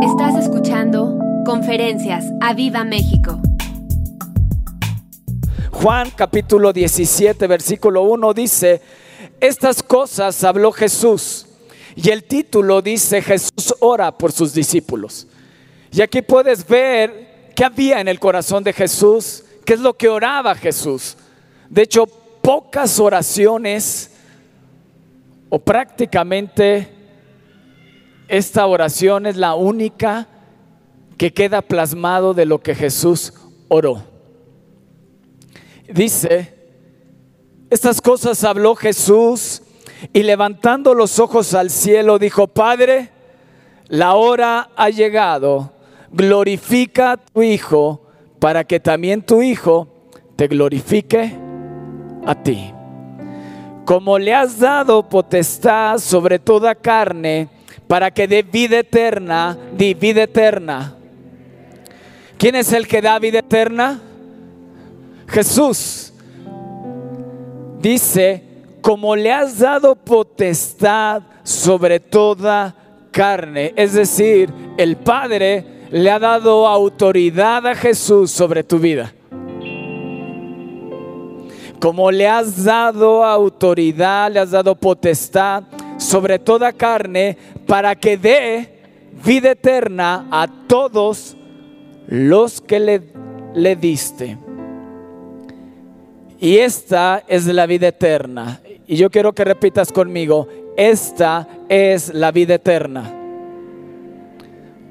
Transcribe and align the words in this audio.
Estás 0.00 0.36
escuchando 0.36 1.18
Conferencias 1.44 2.24
a 2.40 2.54
Viva 2.54 2.84
México. 2.84 3.40
Juan 5.72 6.10
capítulo 6.14 6.72
17, 6.72 7.48
versículo 7.48 8.02
1 8.02 8.32
dice, 8.32 8.80
estas 9.40 9.82
cosas 9.82 10.44
habló 10.44 10.70
Jesús. 10.70 11.46
Y 11.96 12.10
el 12.10 12.22
título 12.22 12.80
dice, 12.80 13.22
Jesús 13.22 13.74
ora 13.80 14.16
por 14.16 14.30
sus 14.30 14.54
discípulos. 14.54 15.26
Y 15.90 16.00
aquí 16.00 16.22
puedes 16.22 16.64
ver 16.66 17.50
qué 17.56 17.64
había 17.64 18.00
en 18.00 18.06
el 18.06 18.20
corazón 18.20 18.62
de 18.62 18.72
Jesús, 18.72 19.44
qué 19.64 19.74
es 19.74 19.80
lo 19.80 19.96
que 19.96 20.08
oraba 20.08 20.54
Jesús. 20.54 21.16
De 21.68 21.82
hecho, 21.82 22.06
pocas 22.06 23.00
oraciones 23.00 24.12
o 25.48 25.58
prácticamente 25.58 26.97
esta 28.28 28.66
oración 28.66 29.26
es 29.26 29.36
la 29.36 29.54
única 29.54 30.28
que 31.16 31.32
queda 31.32 31.62
plasmado 31.62 32.34
de 32.34 32.46
lo 32.46 32.60
que 32.60 32.74
Jesús 32.74 33.32
oró. 33.68 34.02
Dice, 35.92 36.54
estas 37.70 38.00
cosas 38.00 38.44
habló 38.44 38.74
Jesús 38.76 39.62
y 40.12 40.22
levantando 40.22 40.94
los 40.94 41.18
ojos 41.18 41.54
al 41.54 41.70
cielo 41.70 42.18
dijo, 42.18 42.46
Padre, 42.46 43.10
la 43.88 44.14
hora 44.14 44.70
ha 44.76 44.90
llegado, 44.90 45.72
glorifica 46.12 47.12
a 47.12 47.16
tu 47.16 47.42
Hijo 47.42 48.02
para 48.38 48.64
que 48.64 48.78
también 48.78 49.22
tu 49.22 49.42
Hijo 49.42 49.88
te 50.36 50.46
glorifique 50.46 51.34
a 52.26 52.34
ti. 52.34 52.72
Como 53.86 54.18
le 54.18 54.34
has 54.34 54.58
dado 54.58 55.08
potestad 55.08 55.98
sobre 55.98 56.38
toda 56.38 56.74
carne, 56.74 57.48
para 57.88 58.10
que 58.10 58.28
dé 58.28 58.42
vida 58.42 58.80
eterna, 58.80 59.58
di 59.76 59.94
vida 59.94 60.24
eterna. 60.24 60.94
¿Quién 62.36 62.54
es 62.54 62.72
el 62.72 62.86
que 62.86 63.00
da 63.00 63.18
vida 63.18 63.40
eterna? 63.40 64.00
Jesús. 65.26 66.12
Dice, 67.80 68.44
como 68.82 69.16
le 69.16 69.32
has 69.32 69.58
dado 69.58 69.96
potestad 69.96 71.22
sobre 71.42 71.98
toda 71.98 72.74
carne, 73.10 73.72
es 73.74 73.94
decir, 73.94 74.52
el 74.76 74.96
Padre 74.96 75.64
le 75.90 76.10
ha 76.10 76.18
dado 76.18 76.66
autoridad 76.66 77.66
a 77.66 77.74
Jesús 77.74 78.30
sobre 78.30 78.62
tu 78.62 78.78
vida. 78.78 79.14
Como 81.80 82.10
le 82.10 82.28
has 82.28 82.64
dado 82.64 83.24
autoridad, 83.24 84.30
le 84.30 84.40
has 84.40 84.50
dado 84.50 84.74
potestad 84.74 85.64
sobre 85.98 86.38
toda 86.38 86.72
carne 86.72 87.36
para 87.66 87.94
que 87.94 88.16
dé 88.16 88.80
vida 89.24 89.50
eterna 89.50 90.26
a 90.30 90.48
todos 90.66 91.36
los 92.06 92.62
que 92.62 92.80
le, 92.80 93.02
le 93.54 93.76
diste. 93.76 94.38
Y 96.40 96.58
esta 96.58 97.22
es 97.28 97.46
la 97.46 97.66
vida 97.66 97.88
eterna. 97.88 98.60
Y 98.86 98.96
yo 98.96 99.10
quiero 99.10 99.34
que 99.34 99.44
repitas 99.44 99.92
conmigo, 99.92 100.48
esta 100.76 101.46
es 101.68 102.14
la 102.14 102.30
vida 102.30 102.54
eterna. 102.54 103.14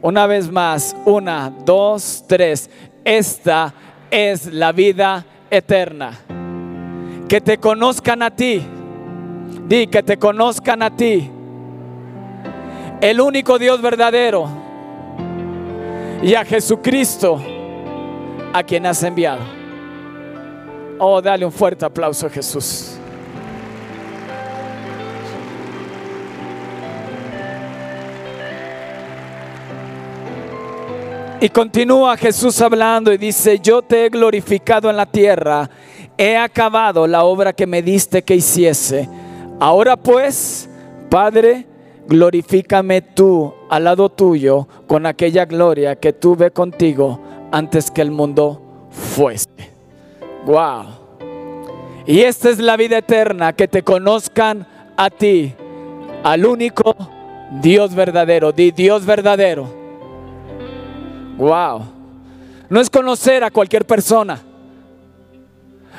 Una 0.02 0.28
vez 0.28 0.52
más, 0.52 0.96
una, 1.06 1.52
dos, 1.66 2.26
tres. 2.28 2.70
Esta 3.04 3.74
es 4.12 4.54
la 4.54 4.72
vida 4.72 5.26
eterna. 5.50 6.20
Que 7.28 7.42
te 7.42 7.58
conozcan 7.58 8.22
a 8.22 8.36
ti. 8.36 8.62
Di 9.68 9.88
que 9.88 10.02
te 10.02 10.18
conozcan 10.18 10.82
a 10.82 10.96
ti. 10.96 11.30
El 13.02 13.20
único 13.20 13.60
Dios 13.60 13.82
verdadero. 13.82 14.48
Y 16.24 16.34
a 16.34 16.46
Jesucristo 16.46 17.42
a 18.54 18.64
quien 18.64 18.86
has 18.86 19.04
enviado. 19.04 19.42
Oh, 21.00 21.22
dale 21.22 21.46
un 21.46 21.52
fuerte 21.52 21.86
aplauso 21.86 22.28
a 22.28 22.30
Jesús. 22.30 22.98
Y 31.40 31.50
continúa 31.50 32.18
Jesús 32.18 32.60
hablando 32.62 33.14
y 33.14 33.18
dice, 33.18 33.60
yo 33.60 33.84
te 33.84 34.06
he 34.06 34.10
glorificado 34.10 34.90
en 34.90 34.98
la 34.98 35.06
tierra, 35.06 35.70
he 36.18 36.36
acabado 36.36 37.06
la 37.06 37.24
obra 37.24 37.54
que 37.54 37.68
me 37.68 37.84
diste 37.84 38.24
que 38.24 38.36
hiciese. 38.36 39.08
Ahora 39.60 39.98
pues, 39.98 40.70
Padre, 41.10 41.66
glorifícame 42.08 43.02
tú 43.02 43.54
al 43.70 43.86
lado 43.86 44.10
tuyo 44.10 44.68
con 44.86 45.06
aquella 45.06 45.46
gloria 45.46 45.96
que 45.96 46.14
tuve 46.14 46.52
contigo 46.52 47.20
antes 47.52 47.90
que 47.90 48.02
el 48.02 48.12
mundo 48.12 48.62
fuese. 48.92 49.48
Wow. 50.46 50.86
Y 52.06 52.22
esta 52.22 52.50
es 52.50 52.60
la 52.60 52.78
vida 52.78 53.00
eterna, 53.00 53.54
que 53.54 53.68
te 53.68 53.84
conozcan 53.84 54.66
a 54.96 55.10
ti, 55.10 55.54
al 56.24 56.46
único 56.46 56.96
Dios 57.62 57.94
verdadero. 57.96 58.52
Di 58.52 58.72
Dios 58.72 59.06
verdadero. 59.06 59.68
Wow. 61.38 61.82
No 62.70 62.80
es 62.80 62.90
conocer 62.90 63.44
a 63.44 63.52
cualquier 63.52 63.86
persona. 63.86 64.42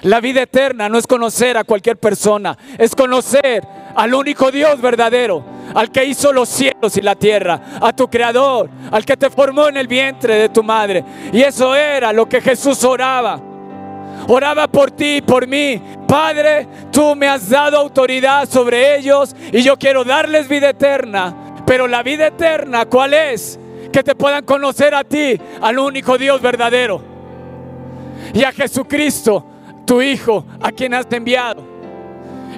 La 0.03 0.21
vida 0.21 0.43
eterna 0.43 0.89
no 0.89 0.99
es 0.99 1.07
conocer 1.07 1.57
a 1.57 1.65
cualquier 1.65 1.97
persona, 1.97 2.57
es 2.79 2.95
conocer 2.95 3.67
al 3.95 4.15
único 4.15 4.51
Dios 4.51 4.81
verdadero, 4.81 5.45
al 5.75 5.91
que 5.91 6.05
hizo 6.05 6.33
los 6.33 6.49
cielos 6.49 6.97
y 6.97 7.03
la 7.03 7.17
tierra, 7.17 7.61
a 7.81 7.93
tu 7.93 8.09
creador, 8.09 8.71
al 8.93 9.05
que 9.05 9.17
te 9.17 9.29
formó 9.29 9.69
en 9.69 9.77
el 9.77 9.89
vientre 9.89 10.37
de 10.37 10.49
tu 10.49 10.63
madre. 10.63 11.05
Y 11.33 11.43
eso 11.43 11.75
era 11.75 12.13
lo 12.13 12.29
que 12.29 12.41
Jesús 12.41 12.85
oraba. 12.85 13.41
Oraba 14.29 14.69
por 14.69 14.91
ti 14.91 15.17
y 15.17 15.23
por 15.23 15.47
mí. 15.47 15.81
Padre, 16.07 16.67
tú 16.93 17.17
me 17.17 17.29
has 17.29 17.49
dado 17.49 17.79
autoridad 17.79 18.49
sobre 18.49 18.97
ellos 18.97 19.35
y 19.53 19.63
yo 19.63 19.77
quiero 19.77 20.05
darles 20.05 20.49
vida 20.49 20.71
eterna. 20.71 21.35
Pero 21.67 21.87
la 21.87 22.03
vida 22.03 22.29
eterna, 22.29 22.87
¿cuál 22.87 23.15
es? 23.15 23.59
Que 23.93 24.03
te 24.03 24.15
puedan 24.15 24.45
conocer 24.45 24.95
a 24.95 25.05
ti, 25.05 25.41
al 25.61 25.79
único 25.79 26.17
Dios 26.19 26.41
verdadero. 26.41 27.03
Y 28.33 28.45
a 28.45 28.53
Jesucristo, 28.53 29.45
tu 29.89 30.03
Hijo, 30.03 30.45
a 30.61 30.71
quien 30.71 30.93
has 30.93 31.07
enviado. 31.11 31.65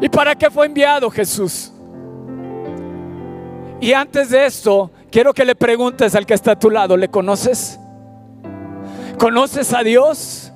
¿Y 0.01 0.09
para 0.09 0.35
qué 0.35 0.51
fue 0.51 0.67
enviado 0.67 1.09
Jesús? 1.09 1.73
Y 3.81 3.93
antes 3.93 4.31
de 4.31 4.47
esto, 4.47 4.91
quiero 5.13 5.33
que 5.33 5.45
le 5.45 5.55
preguntes 5.55 6.17
al 6.17 6.27
que 6.27 6.35
está 6.35 6.53
a 6.53 6.59
tu 6.59 6.71
lado, 6.71 6.97
¿le 6.97 7.09
conoces? 7.09 7.79
¿Conoces 9.17 9.73
a 9.73 9.85
Dios? 9.85 10.53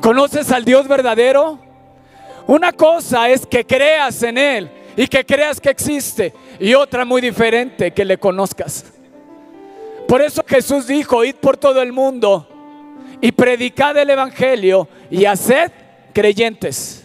¿Conoces 0.00 0.52
al 0.52 0.64
Dios 0.64 0.86
verdadero? 0.86 1.58
Una 2.46 2.72
cosa 2.72 3.28
es 3.28 3.44
que 3.44 3.66
creas 3.66 4.22
en 4.22 4.38
Él 4.38 4.70
y 4.96 5.08
que 5.08 5.26
creas 5.26 5.60
que 5.60 5.70
existe. 5.70 6.32
Y 6.60 6.74
otra 6.74 7.04
muy 7.04 7.20
diferente, 7.20 7.90
que 7.90 8.04
le 8.04 8.16
conozcas. 8.16 8.84
Por 10.06 10.22
eso 10.22 10.44
Jesús 10.46 10.86
dijo, 10.86 11.24
id 11.24 11.34
por 11.34 11.56
todo 11.56 11.82
el 11.82 11.92
mundo 11.92 12.46
y 13.20 13.32
predicad 13.32 13.96
el 13.96 14.10
Evangelio 14.10 14.88
y 15.10 15.24
haced 15.24 15.72
creyentes. 16.12 17.04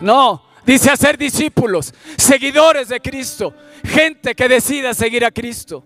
No, 0.00 0.42
dice 0.64 0.90
hacer 0.90 1.18
discípulos, 1.18 1.94
seguidores 2.16 2.88
de 2.88 3.00
Cristo, 3.00 3.54
gente 3.84 4.34
que 4.34 4.48
decida 4.48 4.94
seguir 4.94 5.24
a 5.24 5.30
Cristo. 5.30 5.84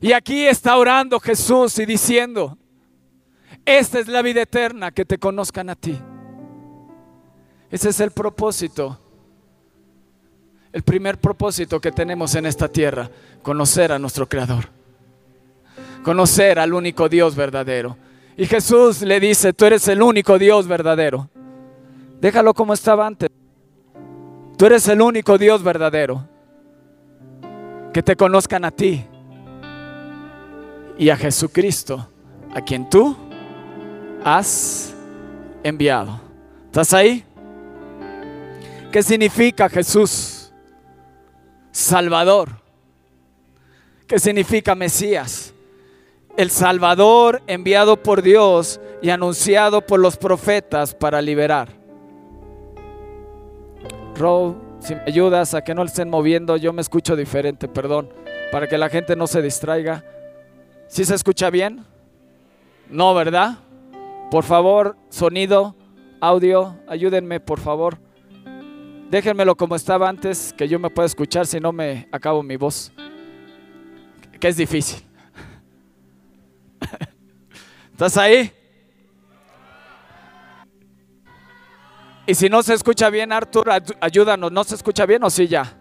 Y 0.00 0.12
aquí 0.12 0.46
está 0.46 0.76
orando 0.76 1.18
Jesús 1.18 1.78
y 1.78 1.86
diciendo, 1.86 2.58
esta 3.64 3.98
es 3.98 4.08
la 4.08 4.20
vida 4.20 4.42
eterna, 4.42 4.90
que 4.90 5.04
te 5.04 5.18
conozcan 5.18 5.70
a 5.70 5.74
ti. 5.74 5.98
Ese 7.70 7.88
es 7.88 8.00
el 8.00 8.10
propósito, 8.10 9.00
el 10.72 10.82
primer 10.82 11.18
propósito 11.18 11.80
que 11.80 11.90
tenemos 11.90 12.34
en 12.34 12.46
esta 12.46 12.68
tierra, 12.68 13.10
conocer 13.42 13.92
a 13.92 13.98
nuestro 13.98 14.28
Creador, 14.28 14.68
conocer 16.02 16.58
al 16.58 16.74
único 16.74 17.08
Dios 17.08 17.34
verdadero. 17.34 17.96
Y 18.36 18.46
Jesús 18.46 19.02
le 19.02 19.20
dice, 19.20 19.52
tú 19.52 19.64
eres 19.64 19.86
el 19.88 20.02
único 20.02 20.38
Dios 20.38 20.66
verdadero. 20.66 21.30
Déjalo 22.20 22.52
como 22.52 22.74
estaba 22.74 23.06
antes. 23.06 23.28
Tú 24.56 24.66
eres 24.66 24.88
el 24.88 25.00
único 25.00 25.38
Dios 25.38 25.62
verdadero. 25.62 26.28
Que 27.92 28.02
te 28.02 28.16
conozcan 28.16 28.64
a 28.64 28.72
ti 28.72 29.04
y 30.98 31.10
a 31.10 31.16
Jesucristo, 31.16 32.08
a 32.52 32.60
quien 32.60 32.88
tú 32.88 33.16
has 34.24 34.92
enviado. 35.62 36.20
¿Estás 36.66 36.92
ahí? 36.92 37.24
¿Qué 38.90 39.02
significa 39.02 39.68
Jesús? 39.68 40.52
Salvador. 41.70 42.50
¿Qué 44.08 44.18
significa 44.18 44.74
Mesías? 44.74 45.53
El 46.36 46.50
Salvador 46.50 47.42
enviado 47.46 48.02
por 48.02 48.20
Dios 48.20 48.80
y 49.00 49.10
anunciado 49.10 49.86
por 49.86 50.00
los 50.00 50.16
profetas 50.16 50.92
para 50.92 51.22
liberar. 51.22 51.68
Rob, 54.16 54.56
si 54.80 54.94
me 54.96 55.02
ayudas 55.06 55.54
a 55.54 55.62
que 55.62 55.74
no 55.74 55.84
estén 55.84 56.10
moviendo, 56.10 56.56
yo 56.56 56.72
me 56.72 56.82
escucho 56.82 57.14
diferente, 57.14 57.68
perdón. 57.68 58.10
para 58.50 58.68
que 58.68 58.78
la 58.78 58.88
gente 58.88 59.16
no 59.16 59.26
se 59.26 59.42
distraiga. 59.42 60.04
¿Sí 60.86 61.04
se 61.04 61.14
escucha 61.14 61.50
bien? 61.50 61.84
No, 62.88 63.12
¿verdad? 63.14 63.58
Por 64.30 64.44
favor, 64.44 64.96
sonido, 65.08 65.74
audio, 66.20 66.76
ayúdenme, 66.86 67.40
por 67.40 67.58
favor. 67.58 67.98
Déjenmelo 69.10 69.56
como 69.56 69.74
estaba 69.74 70.08
antes, 70.08 70.52
que 70.56 70.68
yo 70.68 70.78
me 70.78 70.90
pueda 70.90 71.06
escuchar, 71.06 71.46
si 71.46 71.58
no 71.58 71.72
me 71.72 72.08
acabo 72.12 72.42
mi 72.42 72.56
voz. 72.56 72.92
Que 74.38 74.48
es 74.48 74.56
difícil. 74.56 75.02
¿Estás 77.94 78.16
ahí? 78.16 78.52
Y 82.26 82.34
si 82.34 82.48
no 82.48 82.60
se 82.64 82.74
escucha 82.74 83.08
bien, 83.08 83.30
Arthur, 83.30 83.70
ayúdanos. 84.00 84.50
¿No 84.50 84.64
se 84.64 84.74
escucha 84.74 85.06
bien 85.06 85.22
o 85.22 85.30
sí 85.30 85.46
ya? 85.46 85.78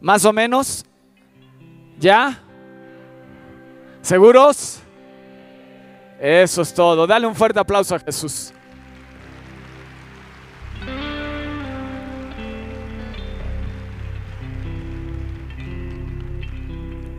¿Más 0.00 0.24
o 0.24 0.32
menos? 0.32 0.84
¿Ya? 2.00 2.42
¿Seguros? 4.02 4.80
Eso 6.18 6.62
es 6.62 6.74
todo. 6.74 7.06
Dale 7.06 7.28
un 7.28 7.36
fuerte 7.36 7.60
aplauso 7.60 7.94
a 7.94 8.00
Jesús. 8.00 8.52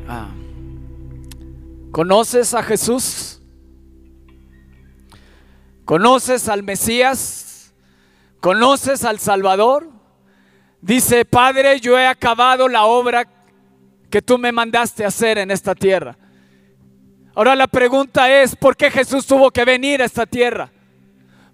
Ah. 0.09 0.27
¿Conoces 1.93 2.53
a 2.53 2.61
Jesús? 2.61 3.36
¿Conoces 5.87 6.49
al 6.49 6.63
Mesías? 6.63 7.73
¿Conoces 8.41 9.05
al 9.05 9.19
Salvador? 9.19 9.89
Dice, 10.81 11.23
Padre, 11.23 11.79
yo 11.79 11.97
he 11.97 12.05
acabado 12.05 12.67
la 12.67 12.83
obra 12.83 13.25
que 14.09 14.21
tú 14.21 14.37
me 14.37 14.51
mandaste 14.51 15.05
hacer 15.05 15.37
en 15.37 15.49
esta 15.49 15.73
tierra. 15.75 16.17
Ahora 17.33 17.55
la 17.55 17.67
pregunta 17.67 18.29
es, 18.29 18.53
¿por 18.53 18.75
qué 18.75 18.91
Jesús 18.91 19.25
tuvo 19.25 19.49
que 19.49 19.63
venir 19.63 20.01
a 20.01 20.05
esta 20.05 20.25
tierra? 20.25 20.69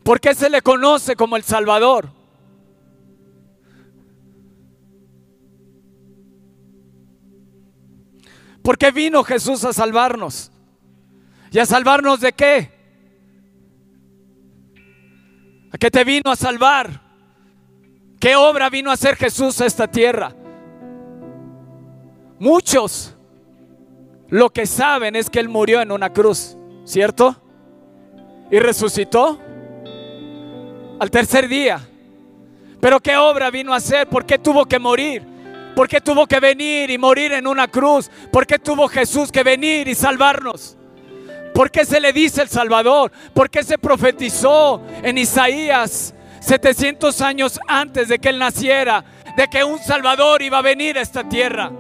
¿Por 0.02 0.20
qué 0.20 0.34
se 0.34 0.50
le 0.50 0.64
conoce 0.64 1.16
como 1.16 1.36
el 1.36 1.44
Salvador? 1.44 2.10
¿Por 8.64 8.80
qué 8.80 8.90
vino 8.90 9.24
Jesús 9.24 9.64
a 9.64 9.74
salvarnos? 9.74 10.52
¿Y 11.52 11.60
a 11.60 11.68
salvarnos 11.68 12.20
de 12.20 12.34
qué? 12.34 12.73
¿A 15.74 15.78
qué 15.78 15.90
te 15.90 16.04
vino 16.04 16.32
a 16.32 16.36
salvar? 16.36 17.02
¿Qué 18.20 18.36
obra 18.36 18.70
vino 18.70 18.92
a 18.92 18.94
hacer 18.94 19.16
Jesús 19.16 19.60
a 19.60 19.66
esta 19.66 19.88
tierra? 19.88 20.34
Muchos 22.38 23.16
lo 24.30 24.52
que 24.52 24.68
saben 24.68 25.16
es 25.16 25.30
que 25.30 25.40
Él 25.40 25.50
murió 25.50 25.82
en 25.82 25.92
una 25.92 26.14
cruz, 26.14 26.56
¿cierto? 26.86 27.36
Y 28.52 28.60
resucitó 28.60 29.40
al 31.00 31.10
tercer 31.10 31.48
día. 31.48 31.82
Pero 32.80 33.00
¿qué 33.00 33.18
obra 33.18 33.50
vino 33.50 33.74
a 33.74 33.78
hacer? 33.78 34.08
¿Por 34.08 34.26
qué 34.28 34.38
tuvo 34.38 34.66
que 34.66 34.78
morir? 34.78 35.24
¿Por 35.76 35.88
qué 35.88 36.00
tuvo 36.00 36.28
que 36.28 36.40
venir 36.40 36.92
y 36.92 37.00
morir 37.00 37.32
en 37.34 37.48
una 37.48 37.68
cruz? 37.68 38.12
¿Por 38.32 38.46
qué 38.46 38.60
tuvo 38.60 38.88
Jesús 38.88 39.32
que 39.32 39.42
venir 39.42 39.88
y 39.88 39.96
salvarnos? 39.96 40.78
¿Por 41.54 41.70
qué 41.70 41.86
se 41.86 42.00
le 42.00 42.12
dice 42.12 42.42
el 42.42 42.50
Salvador? 42.50 43.12
¿Por 43.34 43.50
qué 43.50 43.64
se 43.64 43.78
profetizó 43.78 44.82
en 45.04 45.18
Isaías 45.18 46.14
700 46.40 47.22
años 47.22 47.60
antes 47.68 48.08
de 48.08 48.20
que 48.20 48.30
Él 48.30 48.40
naciera? 48.40 49.04
De 49.38 49.48
que 49.48 49.64
un 49.64 49.80
Salvador 49.80 50.42
iba 50.42 50.58
a 50.58 50.62
venir 50.62 50.98
a 50.98 51.02
esta 51.02 51.28
tierra. 51.28 51.72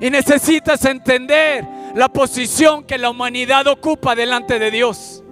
Y 0.00 0.10
necesitas 0.10 0.84
entender 0.84 1.64
la 1.94 2.08
posición 2.08 2.84
que 2.84 2.98
la 2.98 3.10
humanidad 3.10 3.66
ocupa 3.66 4.14
delante 4.14 4.58
de 4.58 4.70
Dios. 4.70 5.22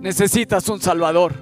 Necesitas 0.00 0.68
un 0.68 0.80
Salvador. 0.80 1.34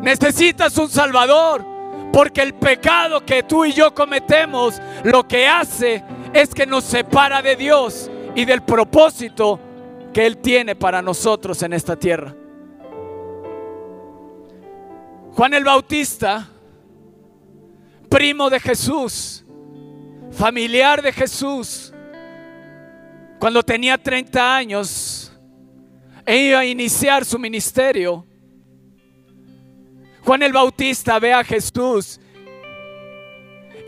Necesitas 0.00 0.78
un 0.78 0.88
Salvador. 0.88 1.64
Porque 2.12 2.40
el 2.40 2.54
pecado 2.54 3.24
que 3.24 3.42
tú 3.42 3.64
y 3.64 3.72
yo 3.72 3.94
cometemos 3.94 4.80
lo 5.04 5.28
que 5.28 5.46
hace 5.46 6.02
es 6.32 6.54
que 6.54 6.66
nos 6.66 6.84
separa 6.84 7.42
de 7.42 7.56
Dios 7.56 8.10
y 8.34 8.44
del 8.44 8.62
propósito 8.62 9.60
que 10.12 10.26
Él 10.26 10.38
tiene 10.38 10.76
para 10.76 11.02
nosotros 11.02 11.62
en 11.62 11.72
esta 11.72 11.96
tierra. 11.96 12.34
Juan 15.32 15.54
el 15.54 15.64
Bautista, 15.64 16.48
primo 18.08 18.50
de 18.50 18.58
Jesús, 18.58 19.44
familiar 20.32 21.02
de 21.02 21.12
Jesús, 21.12 21.92
cuando 23.38 23.62
tenía 23.62 23.96
30 23.96 24.56
años 24.56 25.32
e 26.26 26.36
iba 26.36 26.58
a 26.58 26.64
iniciar 26.64 27.24
su 27.24 27.38
ministerio, 27.38 28.26
Juan 30.24 30.42
el 30.42 30.52
Bautista 30.52 31.18
ve 31.18 31.32
a 31.32 31.44
Jesús 31.44 32.20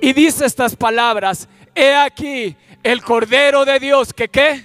y 0.01 0.13
dice 0.13 0.47
estas 0.47 0.75
palabras, 0.75 1.49
he 1.81 1.95
aquí 1.95 2.57
el 2.83 3.03
Cordero 3.03 3.65
de 3.65 3.79
Dios 3.79 4.13
que 4.13 4.29
qué, 4.29 4.65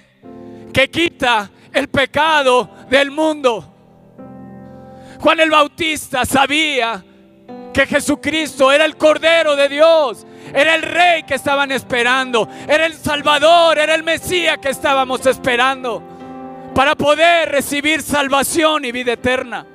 que 0.72 0.90
quita 0.90 1.50
el 1.72 1.88
pecado 1.88 2.70
del 2.90 3.10
mundo. 3.10 3.72
Juan 5.18 5.40
el 5.40 5.50
Bautista 5.50 6.26
sabía 6.26 7.02
que 7.72 7.86
Jesucristo 7.86 8.70
era 8.70 8.84
el 8.84 8.96
Cordero 8.96 9.56
de 9.56 9.68
Dios, 9.68 10.26
era 10.54 10.74
el 10.74 10.82
Rey 10.82 11.22
que 11.22 11.34
estaban 11.34 11.72
esperando, 11.72 12.48
era 12.68 12.86
el 12.86 12.94
Salvador, 12.94 13.78
era 13.78 13.94
el 13.94 14.02
Mesías 14.02 14.58
que 14.58 14.68
estábamos 14.68 15.24
esperando 15.26 16.02
para 16.74 16.94
poder 16.94 17.50
recibir 17.50 18.02
salvación 18.02 18.84
y 18.84 18.92
vida 18.92 19.14
eterna. 19.14 19.66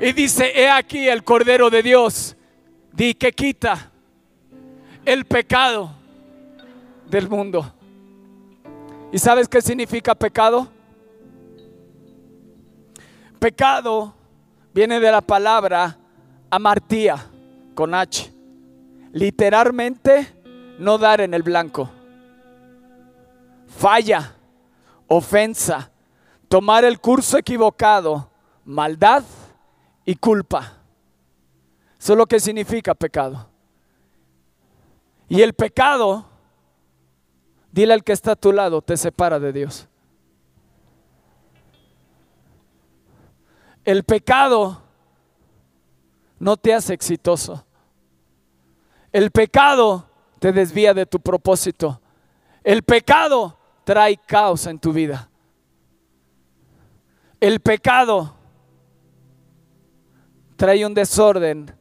Y 0.00 0.12
dice, 0.12 0.52
he 0.54 0.68
aquí 0.68 1.08
el 1.08 1.22
Cordero 1.22 1.70
de 1.70 1.82
Dios, 1.84 2.36
di 2.92 3.14
que 3.14 3.32
quita 3.32 3.91
el 5.04 5.24
pecado 5.24 5.92
del 7.10 7.28
mundo. 7.28 7.72
¿Y 9.12 9.18
sabes 9.18 9.48
qué 9.48 9.60
significa 9.60 10.14
pecado? 10.14 10.68
Pecado 13.38 14.14
viene 14.72 15.00
de 15.00 15.10
la 15.10 15.20
palabra 15.20 15.98
amartía 16.50 17.16
con 17.74 17.94
H. 17.94 18.32
Literalmente 19.12 20.28
no 20.78 20.96
dar 20.96 21.20
en 21.20 21.34
el 21.34 21.42
blanco. 21.42 21.90
Falla, 23.66 24.34
ofensa, 25.08 25.90
tomar 26.48 26.84
el 26.84 27.00
curso 27.00 27.36
equivocado, 27.36 28.30
maldad 28.64 29.24
y 30.04 30.14
culpa. 30.14 30.78
Eso 31.98 32.12
es 32.14 32.18
lo 32.18 32.26
que 32.26 32.40
significa 32.40 32.94
pecado. 32.94 33.51
Y 35.32 35.40
el 35.40 35.54
pecado, 35.54 36.26
dile 37.70 37.94
al 37.94 38.04
que 38.04 38.12
está 38.12 38.32
a 38.32 38.36
tu 38.36 38.52
lado, 38.52 38.82
te 38.82 38.98
separa 38.98 39.40
de 39.40 39.50
Dios. 39.50 39.88
El 43.82 44.04
pecado 44.04 44.82
no 46.38 46.58
te 46.58 46.74
hace 46.74 46.92
exitoso. 46.92 47.64
El 49.10 49.30
pecado 49.30 50.06
te 50.38 50.52
desvía 50.52 50.92
de 50.92 51.06
tu 51.06 51.18
propósito. 51.18 51.98
El 52.62 52.82
pecado 52.82 53.58
trae 53.84 54.18
caos 54.18 54.66
en 54.66 54.78
tu 54.78 54.92
vida. 54.92 55.30
El 57.40 57.60
pecado 57.60 58.34
trae 60.56 60.84
un 60.84 60.92
desorden 60.92 61.74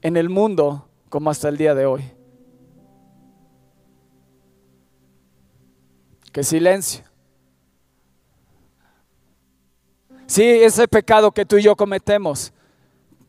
en 0.00 0.16
el 0.16 0.28
mundo 0.28 0.88
como 1.14 1.30
hasta 1.30 1.48
el 1.48 1.56
día 1.56 1.76
de 1.76 1.86
hoy. 1.86 2.02
Qué 6.32 6.42
silencio. 6.42 7.04
Si 10.26 10.42
ese 10.42 10.88
pecado 10.88 11.30
que 11.30 11.46
tú 11.46 11.56
y 11.56 11.62
yo 11.62 11.76
cometemos 11.76 12.52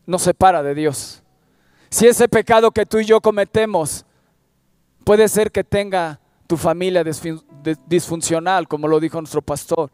nos 0.04 0.22
separa 0.22 0.64
de 0.64 0.74
Dios. 0.74 1.22
Si 1.88 2.08
ese 2.08 2.28
pecado 2.28 2.72
que 2.72 2.84
tú 2.84 2.98
y 2.98 3.04
yo 3.04 3.20
cometemos 3.20 4.04
puede 5.04 5.28
ser 5.28 5.52
que 5.52 5.62
tenga 5.62 6.18
tu 6.48 6.56
familia 6.56 7.04
disfuncional, 7.86 8.66
como 8.66 8.88
lo 8.88 8.98
dijo 8.98 9.20
nuestro 9.20 9.42
pastor. 9.42 9.92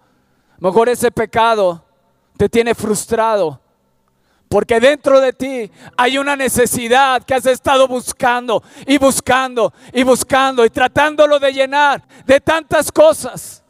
Mejor 0.60 0.88
ese 0.88 1.10
pecado 1.10 1.84
te 2.38 2.48
tiene 2.48 2.74
frustrado. 2.74 3.60
Porque 4.52 4.80
dentro 4.80 5.18
de 5.18 5.32
ti 5.32 5.70
hay 5.96 6.18
una 6.18 6.36
necesidad 6.36 7.24
que 7.24 7.32
has 7.32 7.46
estado 7.46 7.88
buscando 7.88 8.62
y 8.86 8.98
buscando 8.98 9.72
y 9.94 10.02
buscando 10.02 10.66
y 10.66 10.68
tratándolo 10.68 11.38
de 11.38 11.54
llenar 11.54 12.06
de 12.26 12.38
tantas 12.38 12.92
cosas. 12.92 13.61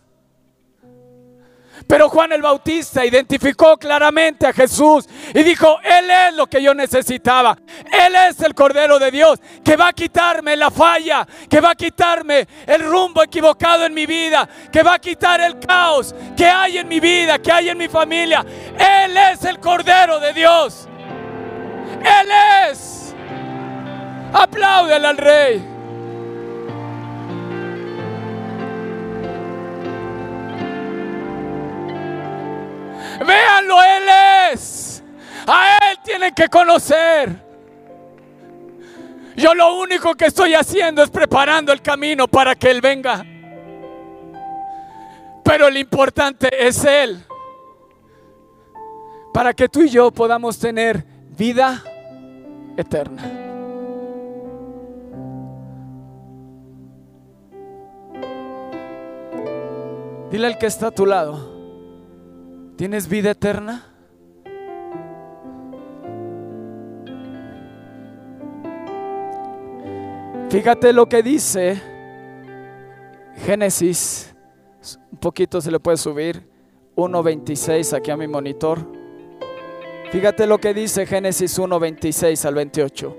Pero 1.87 2.09
Juan 2.09 2.33
el 2.33 2.43
Bautista 2.43 3.05
identificó 3.05 3.77
claramente 3.77 4.47
a 4.47 4.53
Jesús 4.53 5.09
y 5.35 5.43
dijo, 5.43 5.79
Él 5.83 6.11
es 6.11 6.35
lo 6.35 6.47
que 6.47 6.63
yo 6.63 6.75
necesitaba. 6.75 7.57
Él 7.91 8.15
es 8.29 8.41
el 8.41 8.55
Cordero 8.55 8.99
de 8.99 9.11
Dios 9.11 9.41
que 9.65 9.77
va 9.77 9.89
a 9.89 9.93
quitarme 9.93 10.57
la 10.57 10.71
falla, 10.71 11.27
que 11.49 11.61
va 11.61 11.71
a 11.71 11.75
quitarme 11.75 12.47
el 12.67 12.83
rumbo 12.83 13.23
equivocado 13.23 13.85
en 13.85 13.95
mi 13.95 14.07
vida, 14.07 14.49
que 14.71 14.83
va 14.83 14.95
a 14.95 14.99
quitar 14.99 15.41
el 15.41 15.59
caos 15.59 16.15
que 16.37 16.47
hay 16.47 16.79
en 16.79 16.89
mi 16.89 17.01
vida, 17.01 17.39
que 17.39 17.53
hay 17.53 17.69
en 17.69 17.79
mi 17.79 17.89
familia. 17.89 18.45
Él 18.79 19.17
es 19.17 19.45
el 19.45 19.59
Cordero 19.59 20.21
de 20.21 20.33
Dios. 20.33 20.89
Él 22.01 22.29
es. 22.71 23.15
Apláudele 24.33 25.07
al 25.07 25.17
Rey. 25.17 25.72
Véanlo, 33.25 33.83
Él 33.83 34.05
es. 34.53 35.03
A 35.47 35.79
Él 35.91 35.99
tienen 36.05 36.35
que 36.35 36.49
conocer. 36.49 37.43
Yo 39.37 39.55
lo 39.55 39.79
único 39.79 40.15
que 40.15 40.27
estoy 40.27 40.55
haciendo 40.55 41.03
es 41.03 41.11
preparando 41.11 41.73
el 41.73 41.81
camino 41.81 42.29
para 42.29 42.55
que 42.55 42.71
Él 42.71 42.81
venga. 42.81 43.25
Pero 45.45 45.71
lo 45.71 45.79
importante 45.79 46.49
es 46.67 46.85
Él. 46.85 47.25
Para 49.33 49.55
que 49.55 49.69
tú 49.69 49.83
y 49.83 49.89
yo 49.89 50.11
podamos 50.11 50.59
tener 50.59 51.05
vida 51.31 51.83
eterna. 52.77 53.23
Dile 60.31 60.47
al 60.47 60.59
que 60.59 60.67
está 60.67 60.89
a 60.89 60.91
tu 60.91 61.05
lado. 61.05 61.52
¿Tienes 62.77 63.07
vida 63.07 63.33
eterna? 63.33 63.87
Fíjate 70.49 70.93
lo 70.93 71.07
que 71.07 71.23
dice 71.23 71.81
Génesis, 73.45 74.35
un 75.11 75.19
poquito 75.19 75.61
se 75.61 75.71
le 75.71 75.81
puede 75.81 75.97
subir, 75.97 76.49
1.26 76.97 77.97
aquí 77.97 78.11
a 78.11 78.17
mi 78.17 78.27
monitor. 78.27 78.79
Fíjate 80.11 80.47
lo 80.47 80.59
que 80.59 80.75
dice 80.75 81.07
Génesis 81.07 81.59
1.26 81.59 82.45
al 82.47 82.55
28. 82.55 83.17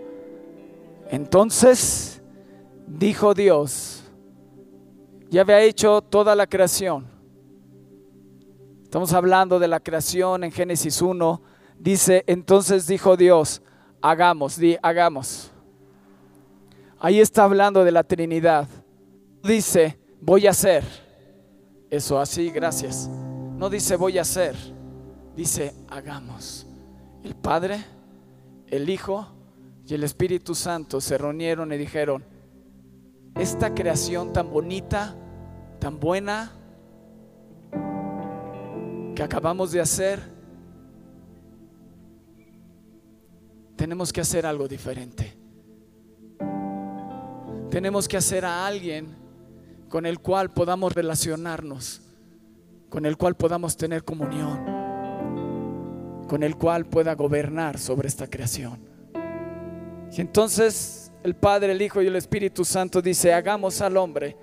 Entonces 1.10 2.22
dijo 2.88 3.34
Dios, 3.34 4.04
ya 5.30 5.42
había 5.42 5.62
hecho 5.62 6.02
toda 6.02 6.36
la 6.36 6.48
creación 6.48 7.13
Estamos 8.94 9.14
hablando 9.14 9.58
de 9.58 9.68
la 9.68 9.80
creación 9.80 10.44
en 10.44 10.52
Génesis 10.52 11.02
1. 11.02 11.42
Dice, 11.80 12.24
entonces 12.28 12.86
dijo 12.86 13.18
Dios, 13.18 13.64
hagamos, 14.04 14.56
di, 14.56 14.78
hagamos. 14.84 15.50
Ahí 17.00 17.20
está 17.20 17.46
hablando 17.46 17.84
de 17.84 17.92
la 17.92 18.04
Trinidad. 18.04 18.68
Dice, 19.42 19.98
voy 20.22 20.46
a 20.46 20.52
hacer. 20.52 20.84
Eso 21.90 22.20
así, 22.20 22.52
gracias. 22.52 23.10
No 23.58 23.68
dice 23.68 23.96
voy 23.96 24.20
a 24.20 24.22
hacer. 24.22 24.56
Dice, 25.36 25.74
hagamos. 25.90 26.68
El 27.24 27.34
Padre, 27.34 27.84
el 28.68 28.88
Hijo 28.88 29.28
y 29.88 29.96
el 29.96 30.04
Espíritu 30.04 30.54
Santo 30.54 31.02
se 31.02 31.18
reunieron 31.18 31.74
y 31.74 31.78
dijeron, 31.78 32.24
esta 33.34 33.74
creación 33.74 34.34
tan 34.34 34.52
bonita, 34.52 35.16
tan 35.80 36.00
buena, 36.00 36.52
que 39.14 39.24
acabamos 39.24 39.72
de 39.72 39.80
hacer, 39.80 40.20
tenemos 43.76 44.12
que 44.12 44.22
hacer 44.22 44.46
algo 44.46 44.68
diferente. 44.68 45.38
Tenemos 47.70 48.08
que 48.08 48.18
hacer 48.18 48.46
a 48.46 48.66
alguien 48.66 49.16
con 49.90 50.06
el 50.06 50.20
cual 50.20 50.52
podamos 50.52 50.94
relacionarnos, 50.94 52.02
con 52.90 53.06
el 53.06 53.18
cual 53.18 53.36
podamos 53.36 53.78
tener 53.78 54.04
comunión, 54.04 54.64
con 56.28 56.44
el 56.44 56.56
cual 56.56 56.86
pueda 56.86 57.14
gobernar 57.16 57.78
sobre 57.78 58.08
esta 58.08 58.28
creación. 58.28 58.80
Y 60.16 60.22
entonces 60.22 61.12
el 61.24 61.36
Padre, 61.36 61.72
el 61.72 61.82
Hijo 61.82 62.02
y 62.02 62.08
el 62.08 62.16
Espíritu 62.16 62.66
Santo 62.66 63.02
dice, 63.02 63.34
hagamos 63.34 63.82
al 63.82 63.98
hombre 63.98 64.38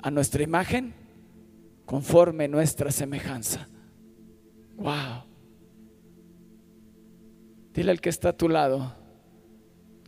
a 0.00 0.10
nuestra 0.10 0.42
imagen 0.42 0.94
conforme 1.88 2.48
nuestra 2.48 2.90
semejanza. 2.90 3.66
Wow. 4.76 5.24
Dile 7.72 7.92
al 7.92 8.00
que 8.02 8.10
está 8.10 8.28
a 8.28 8.32
tu 8.34 8.46
lado, 8.46 8.94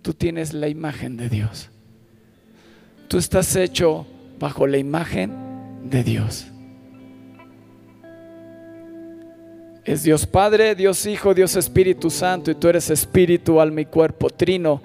tú 0.02 0.12
tienes 0.12 0.52
la 0.52 0.68
imagen 0.68 1.16
de 1.16 1.30
Dios. 1.30 1.70
Tú 3.08 3.16
estás 3.16 3.56
hecho 3.56 4.06
bajo 4.38 4.66
la 4.66 4.76
imagen 4.76 5.32
de 5.88 6.04
Dios. 6.04 6.48
Es 9.82 10.02
Dios 10.02 10.26
Padre, 10.26 10.74
Dios 10.74 11.06
Hijo, 11.06 11.32
Dios 11.32 11.56
Espíritu 11.56 12.10
Santo 12.10 12.50
y 12.50 12.56
tú 12.56 12.68
eres 12.68 12.90
espíritu, 12.90 13.58
alma 13.58 13.80
y 13.80 13.86
cuerpo, 13.86 14.28
trino. 14.28 14.82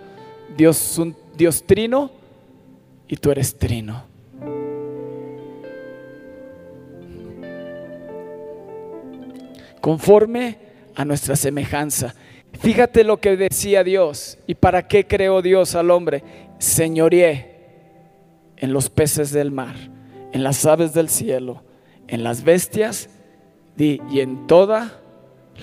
Dios, 0.56 1.02
Dios 1.36 1.62
trino 1.68 2.10
y 3.06 3.18
tú 3.18 3.32
eres 3.32 3.58
trino. 3.58 4.05
Conforme 9.86 10.58
a 10.96 11.06
nuestra 11.06 11.36
semejanza. 11.36 12.15
Fíjate 12.60 13.04
lo 13.04 13.18
que 13.18 13.38
decía 13.38 13.84
Dios 13.84 14.39
y 14.48 14.56
para 14.56 14.88
qué 14.88 15.06
creó 15.06 15.44
Dios 15.44 15.75
al 15.75 15.92
hombre. 15.92 16.24
Señoreé 16.58 17.60
en 18.58 18.74
los 18.74 18.89
peces 18.89 19.30
del 19.30 19.51
mar, 19.51 19.75
en 20.32 20.44
las 20.44 20.65
aves 20.65 20.92
del 20.96 21.08
cielo, 21.08 21.62
en 22.08 22.24
las 22.24 22.44
bestias 22.44 23.12
y 23.77 24.00
en 24.20 24.48
toda 24.48 25.01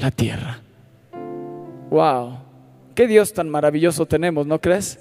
la 0.00 0.12
tierra. 0.12 0.60
Wow, 1.90 2.38
qué 2.94 3.08
Dios 3.08 3.32
tan 3.32 3.48
maravilloso 3.48 4.06
tenemos, 4.06 4.46
¿no 4.46 4.60
crees? 4.60 5.00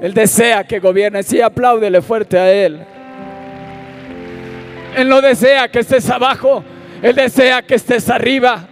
Él 0.00 0.14
desea 0.14 0.62
que 0.62 0.78
gobierne, 0.78 1.24
sí, 1.24 1.40
apláudele 1.40 2.00
fuerte 2.00 2.38
a 2.38 2.52
Él. 2.52 2.86
Él 4.96 5.08
no 5.08 5.20
desea 5.20 5.68
que 5.68 5.80
estés 5.80 6.08
abajo, 6.08 6.62
él 7.02 7.16
desea 7.16 7.62
que 7.62 7.74
estés 7.74 8.08
arriba. 8.08 8.68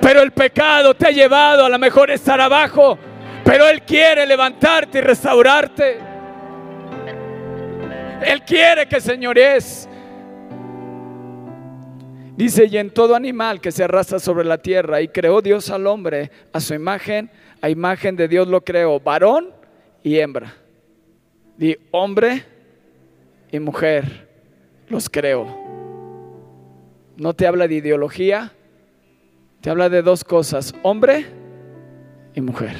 Pero 0.00 0.22
el 0.22 0.32
pecado 0.32 0.94
te 0.94 1.06
ha 1.06 1.10
llevado 1.10 1.66
a 1.66 1.68
lo 1.68 1.78
mejor 1.78 2.10
estar 2.10 2.40
abajo. 2.40 2.98
Pero 3.44 3.68
Él 3.68 3.82
quiere 3.82 4.26
levantarte 4.26 4.98
y 4.98 5.00
restaurarte. 5.02 5.98
Él 8.24 8.42
quiere 8.42 8.88
que 8.88 9.00
señores. 9.00 9.88
Dice, 12.36 12.64
y 12.64 12.78
en 12.78 12.90
todo 12.90 13.14
animal 13.14 13.60
que 13.60 13.70
se 13.70 13.84
arrastra 13.84 14.18
sobre 14.18 14.44
la 14.44 14.56
tierra, 14.56 15.02
y 15.02 15.08
creó 15.08 15.42
Dios 15.42 15.68
al 15.68 15.86
hombre 15.86 16.30
a 16.52 16.60
su 16.60 16.72
imagen, 16.72 17.30
a 17.60 17.68
imagen 17.68 18.16
de 18.16 18.26
Dios 18.26 18.48
lo 18.48 18.64
creó, 18.64 18.98
varón 18.98 19.50
y 20.02 20.18
hembra. 20.18 20.54
Di 21.58 21.76
hombre 21.90 22.44
y 23.50 23.60
mujer 23.60 24.26
los 24.88 25.10
creó 25.10 25.81
no 27.22 27.34
te 27.34 27.46
habla 27.46 27.68
de 27.68 27.76
ideología, 27.76 28.52
te 29.60 29.70
habla 29.70 29.88
de 29.88 30.02
dos 30.02 30.24
cosas, 30.24 30.74
hombre 30.82 31.24
y 32.34 32.40
mujer. 32.40 32.76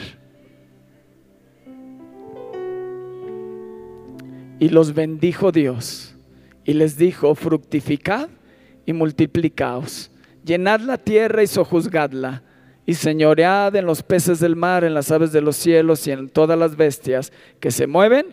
Y 4.58 4.68
los 4.68 4.94
bendijo 4.94 5.52
Dios 5.52 6.16
y 6.64 6.72
les 6.72 6.96
dijo, 6.96 7.36
fructificad 7.36 8.28
y 8.84 8.92
multiplicaos, 8.92 10.10
llenad 10.44 10.80
la 10.80 10.98
tierra 10.98 11.44
y 11.44 11.46
sojuzgadla, 11.46 12.42
y 12.84 12.94
señoread 12.94 13.76
en 13.76 13.86
los 13.86 14.02
peces 14.02 14.40
del 14.40 14.56
mar, 14.56 14.82
en 14.82 14.94
las 14.94 15.12
aves 15.12 15.30
de 15.30 15.40
los 15.40 15.54
cielos 15.54 16.04
y 16.08 16.10
en 16.10 16.28
todas 16.28 16.58
las 16.58 16.74
bestias 16.74 17.32
que 17.60 17.70
se 17.70 17.86
mueven 17.86 18.26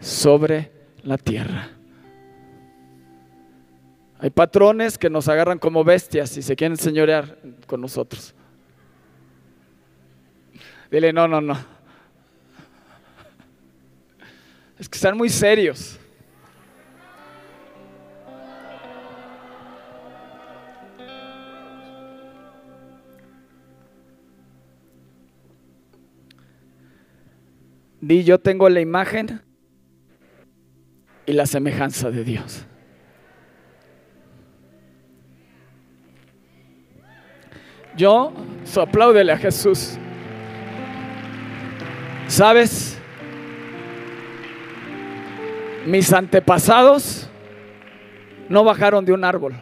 sobre 0.00 0.70
la 1.02 1.18
tierra. 1.18 1.75
Hay 4.26 4.30
patrones 4.30 4.98
que 4.98 5.08
nos 5.08 5.28
agarran 5.28 5.60
como 5.60 5.84
bestias 5.84 6.36
y 6.36 6.42
se 6.42 6.56
quieren 6.56 6.76
señorear 6.76 7.38
con 7.68 7.80
nosotros. 7.80 8.34
Dile, 10.90 11.12
no, 11.12 11.28
no, 11.28 11.40
no. 11.40 11.56
Es 14.80 14.88
que 14.88 14.96
están 14.96 15.16
muy 15.16 15.28
serios. 15.28 15.96
Di, 28.00 28.24
yo 28.24 28.40
tengo 28.40 28.68
la 28.68 28.80
imagen 28.80 29.40
y 31.26 31.32
la 31.32 31.46
semejanza 31.46 32.10
de 32.10 32.24
Dios. 32.24 32.66
Yo, 37.96 38.32
so 38.64 38.82
apláudele 38.82 39.32
a 39.32 39.38
Jesús. 39.38 39.96
¿Sabes? 42.28 42.98
Mis 45.86 46.12
antepasados 46.12 47.28
no 48.48 48.64
bajaron 48.64 49.04
de 49.04 49.12
un 49.12 49.24
árbol. 49.24 49.54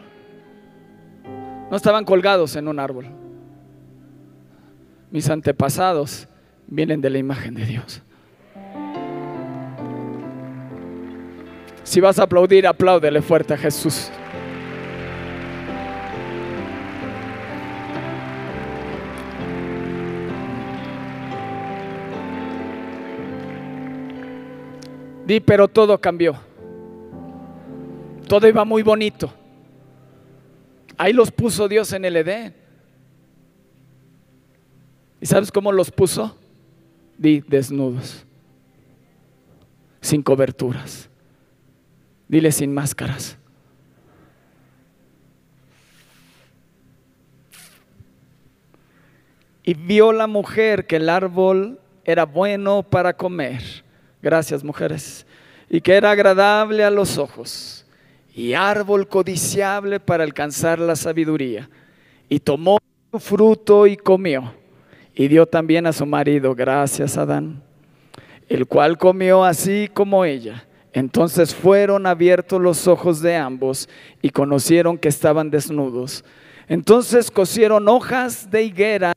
No 1.69 1.77
estaban 1.77 2.03
colgados 2.03 2.55
en 2.55 2.67
un 2.67 2.79
árbol. 2.79 3.05
Mis 5.11 5.29
antepasados 5.29 6.27
vienen 6.67 7.01
de 7.01 7.09
la 7.09 7.17
imagen 7.17 7.53
de 7.53 7.65
Dios. 7.65 8.01
Si 11.83 12.01
vas 12.01 12.19
a 12.19 12.23
aplaudir, 12.23 12.67
apláudele 12.67 13.21
fuerte 13.21 13.53
a 13.53 13.57
Jesús. 13.57 14.11
Di, 25.25 25.39
pero 25.39 25.67
todo 25.67 25.99
cambió. 25.99 26.35
Todo 28.27 28.47
iba 28.47 28.63
muy 28.63 28.83
bonito. 28.83 29.33
Ahí 30.97 31.13
los 31.13 31.31
puso 31.31 31.67
Dios 31.67 31.91
en 31.93 32.05
el 32.05 32.15
Edén. 32.17 32.55
¿Y 35.19 35.25
sabes 35.25 35.51
cómo 35.51 35.71
los 35.71 35.89
puso? 35.89 36.37
Di, 37.17 37.41
desnudos, 37.41 38.25
sin 40.01 40.21
coberturas. 40.21 41.09
Dile 42.27 42.51
sin 42.51 42.73
máscaras. 42.73 43.37
Y 49.63 49.73
vio 49.73 50.11
la 50.11 50.27
mujer 50.27 50.85
que 50.85 50.97
el 50.97 51.09
árbol 51.09 51.79
era 52.03 52.25
bueno 52.25 52.83
para 52.83 53.13
comer 53.13 53.84
Gracias, 54.25 54.63
mujeres. 54.63 55.23
Y 55.69 55.81
que 55.81 55.93
era 55.93 56.09
agradable 56.09 56.83
a 56.83 56.89
los 56.89 57.19
ojos 57.19 57.85
y 58.33 58.53
árbol 58.53 59.07
codiciable 59.07 59.99
para 59.99 60.23
alcanzar 60.23 60.79
la 60.79 60.95
sabiduría. 60.95 61.69
Y 62.27 62.39
tomó 62.39 62.79
fruto 63.19 63.85
y 63.85 63.95
comió. 63.95 64.51
Y 65.13 65.27
dio 65.27 65.45
también 65.45 65.85
a 65.85 65.93
su 65.93 66.07
marido, 66.07 66.55
gracias 66.55 67.19
Adán, 67.19 67.61
el 68.49 68.65
cual 68.65 68.97
comió 68.97 69.43
así 69.43 69.91
como 69.93 70.25
ella. 70.25 70.65
Entonces 70.91 71.53
fueron 71.53 72.07
abiertos 72.07 72.59
los 72.59 72.87
ojos 72.87 73.21
de 73.21 73.35
ambos 73.35 73.87
y 74.23 74.31
conocieron 74.31 74.97
que 74.97 75.09
estaban 75.09 75.51
desnudos. 75.51 76.25
Entonces 76.67 77.29
cosieron 77.29 77.87
hojas 77.87 78.49
de 78.49 78.63
higuera, 78.63 79.13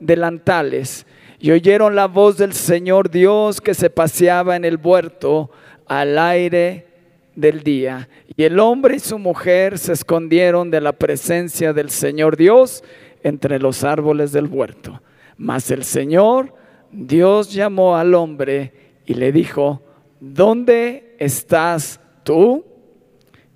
delantales 0.00 1.04
y 1.42 1.50
oyeron 1.50 1.96
la 1.96 2.06
voz 2.06 2.38
del 2.38 2.52
Señor 2.52 3.10
Dios 3.10 3.60
que 3.60 3.74
se 3.74 3.90
paseaba 3.90 4.54
en 4.54 4.64
el 4.64 4.78
huerto 4.80 5.50
al 5.88 6.16
aire 6.16 6.86
del 7.34 7.64
día. 7.64 8.08
Y 8.36 8.44
el 8.44 8.60
hombre 8.60 8.94
y 8.94 9.00
su 9.00 9.18
mujer 9.18 9.76
se 9.76 9.92
escondieron 9.92 10.70
de 10.70 10.80
la 10.80 10.92
presencia 10.92 11.72
del 11.72 11.90
Señor 11.90 12.36
Dios 12.36 12.84
entre 13.24 13.58
los 13.58 13.82
árboles 13.82 14.30
del 14.30 14.46
huerto. 14.46 15.02
Mas 15.36 15.72
el 15.72 15.82
Señor 15.82 16.54
Dios 16.92 17.52
llamó 17.52 17.96
al 17.96 18.14
hombre 18.14 18.72
y 19.04 19.14
le 19.14 19.32
dijo, 19.32 19.82
¿dónde 20.20 21.16
estás 21.18 21.98
tú? 22.22 22.64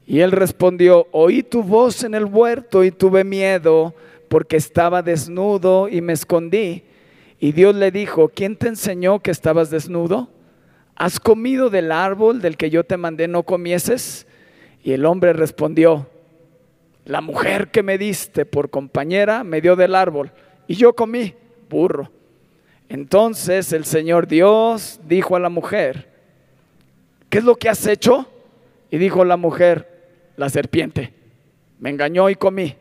Y 0.05 0.19
él 0.19 0.33
respondió, 0.33 1.07
oí 1.13 1.45
tu 1.45 1.63
voz 1.63 2.03
en 2.03 2.17
el 2.17 2.25
huerto 2.25 2.83
y 2.83 2.91
tuve 2.91 3.23
miedo 3.23 3.95
porque 4.29 4.57
estaba 4.57 5.03
desnudo 5.03 5.89
y 5.89 6.01
me 6.01 6.15
escondí. 6.15 6.83
Y 7.39 7.53
Dios 7.53 7.75
le 7.75 7.91
dijo, 7.91 8.29
¿quién 8.29 8.57
te 8.57 8.69
enseñó 8.69 9.21
que 9.21 9.31
estabas 9.31 9.71
desnudo? 9.71 10.29
¿Has 10.95 11.21
comido 11.21 11.69
del 11.69 11.93
árbol 11.93 12.41
del 12.41 12.57
que 12.57 12.71
yo 12.71 12.85
te 12.85 12.97
mandé 12.97 13.29
no 13.29 13.43
comieses? 13.43 14.27
Y 14.83 14.93
el 14.93 15.05
hombre 15.05 15.33
respondió, 15.33 16.09
la 17.05 17.21
mujer 17.21 17.69
que 17.71 17.83
me 17.83 17.99
diste 17.99 18.47
por 18.47 18.71
compañera 18.71 19.45
me 19.45 19.61
dio 19.61 19.77
del 19.77 19.95
árbol 19.95 20.33
y 20.67 20.75
yo 20.75 20.95
comí, 20.95 21.35
burro. 21.71 22.11
Entonces 22.89 23.73
el 23.73 23.85
Señor 23.85 24.27
Dios 24.27 25.01
dijo 25.07 25.37
a 25.37 25.41
la 25.41 25.49
mujer, 25.49 26.09
¿qué 27.29 27.39
es 27.39 27.45
lo 27.45 27.57
que 27.57 27.69
has 27.69 27.87
hecho? 27.87 28.27
Y 28.91 28.99
dijo 28.99 29.25
la 29.25 29.37
mujer, 29.37 30.09
la 30.37 30.49
serpiente, 30.49 31.13
me 31.79 31.91
engañó 31.91 32.31
y 32.31 32.35
comí. 32.35 32.77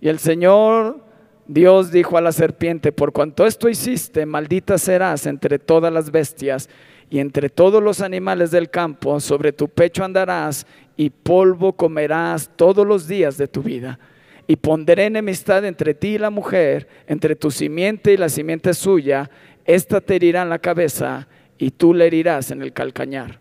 Y 0.00 0.08
el 0.08 0.18
Señor 0.18 1.04
Dios 1.52 1.90
dijo 1.90 2.16
a 2.16 2.20
la 2.20 2.30
serpiente, 2.30 2.92
por 2.92 3.10
cuanto 3.10 3.44
esto 3.44 3.68
hiciste, 3.68 4.24
maldita 4.24 4.78
serás 4.78 5.26
entre 5.26 5.58
todas 5.58 5.92
las 5.92 6.12
bestias 6.12 6.70
y 7.10 7.18
entre 7.18 7.50
todos 7.50 7.82
los 7.82 8.02
animales 8.02 8.52
del 8.52 8.70
campo, 8.70 9.18
sobre 9.18 9.52
tu 9.52 9.66
pecho 9.66 10.04
andarás 10.04 10.64
y 10.96 11.10
polvo 11.10 11.72
comerás 11.72 12.52
todos 12.54 12.86
los 12.86 13.08
días 13.08 13.36
de 13.36 13.48
tu 13.48 13.64
vida. 13.64 13.98
Y 14.46 14.54
pondré 14.54 15.06
enemistad 15.06 15.64
entre 15.64 15.92
ti 15.92 16.10
y 16.10 16.18
la 16.18 16.30
mujer, 16.30 16.86
entre 17.08 17.34
tu 17.34 17.50
simiente 17.50 18.12
y 18.12 18.16
la 18.16 18.28
simiente 18.28 18.72
suya, 18.72 19.28
esta 19.64 20.00
te 20.00 20.14
herirá 20.14 20.42
en 20.42 20.50
la 20.50 20.60
cabeza 20.60 21.26
y 21.58 21.72
tú 21.72 21.94
le 21.94 22.06
herirás 22.06 22.52
en 22.52 22.62
el 22.62 22.72
calcañar. 22.72 23.40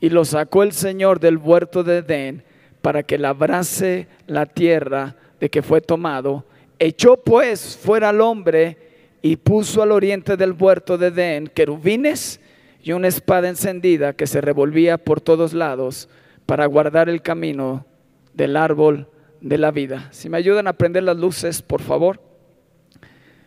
Y 0.00 0.10
lo 0.10 0.24
sacó 0.24 0.64
el 0.64 0.72
Señor 0.72 1.20
del 1.20 1.36
huerto 1.36 1.84
de 1.84 1.98
Edén 1.98 2.42
para 2.82 3.04
que 3.04 3.18
labrase 3.18 4.08
la 4.26 4.46
tierra 4.46 5.14
de 5.40 5.48
que 5.48 5.62
fue 5.62 5.80
tomado, 5.80 6.44
echó 6.78 7.16
pues 7.16 7.76
fuera 7.76 8.08
al 8.10 8.20
hombre 8.20 8.76
y 9.22 9.36
puso 9.36 9.82
al 9.82 9.92
oriente 9.92 10.36
del 10.36 10.52
huerto 10.52 10.98
de 10.98 11.08
Edén 11.08 11.46
querubines 11.48 12.40
y 12.82 12.92
una 12.92 13.08
espada 13.08 13.48
encendida 13.48 14.12
que 14.12 14.26
se 14.26 14.40
revolvía 14.40 14.98
por 14.98 15.20
todos 15.20 15.52
lados 15.52 16.08
para 16.46 16.66
guardar 16.66 17.08
el 17.08 17.22
camino 17.22 17.84
del 18.32 18.56
árbol 18.56 19.08
de 19.40 19.58
la 19.58 19.70
vida. 19.70 20.08
Si 20.10 20.28
me 20.28 20.38
ayudan 20.38 20.66
a 20.66 20.72
prender 20.72 21.02
las 21.02 21.16
luces, 21.16 21.62
por 21.62 21.82
favor. 21.82 22.20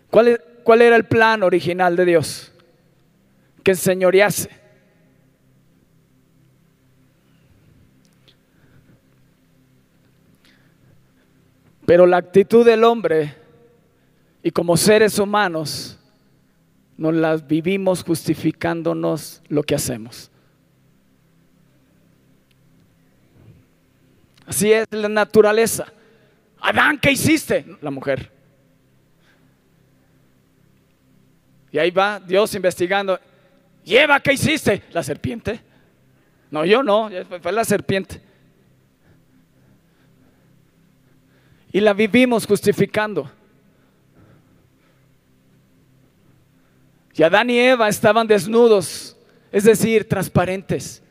¿Cuál, 0.10 0.41
cuál 0.63 0.82
era 0.82 0.95
el 0.95 1.06
plan 1.06 1.43
original 1.43 1.95
de 1.95 2.06
Dios? 2.06 2.51
Que 3.63 3.71
enseñorease 3.71 4.61
Pero 11.85 12.05
la 12.05 12.17
actitud 12.17 12.65
del 12.65 12.83
hombre 12.83 13.35
y 14.43 14.51
como 14.51 14.77
seres 14.77 15.19
humanos 15.19 15.97
nos 16.97 17.13
las 17.13 17.47
vivimos 17.47 18.03
justificándonos 18.03 19.41
lo 19.47 19.63
que 19.63 19.75
hacemos. 19.75 20.29
Así 24.45 24.71
es 24.71 24.85
la 24.91 25.09
naturaleza. 25.09 25.91
Adán, 26.59 26.99
¿qué 26.99 27.11
hiciste? 27.11 27.65
La 27.81 27.89
mujer. 27.89 28.31
Y 31.71 31.79
ahí 31.79 31.89
va 31.89 32.19
Dios 32.19 32.53
investigando. 32.53 33.19
Lleva, 33.83 34.19
¿qué 34.19 34.33
hiciste? 34.33 34.83
La 34.91 35.01
serpiente. 35.01 35.59
No, 36.51 36.65
yo 36.65 36.83
no, 36.83 37.09
fue 37.41 37.51
la 37.51 37.63
serpiente. 37.63 38.21
Y 41.71 41.79
la 41.79 41.93
vivimos 41.93 42.45
justificando. 42.45 43.29
Y 47.21 47.23
Adán 47.23 47.49
y 47.51 47.60
Eva 47.60 47.88
estaban 47.88 48.25
desnudos, 48.25 49.15
es 49.51 49.63
decir, 49.63 50.10
transparentes. 50.10 51.03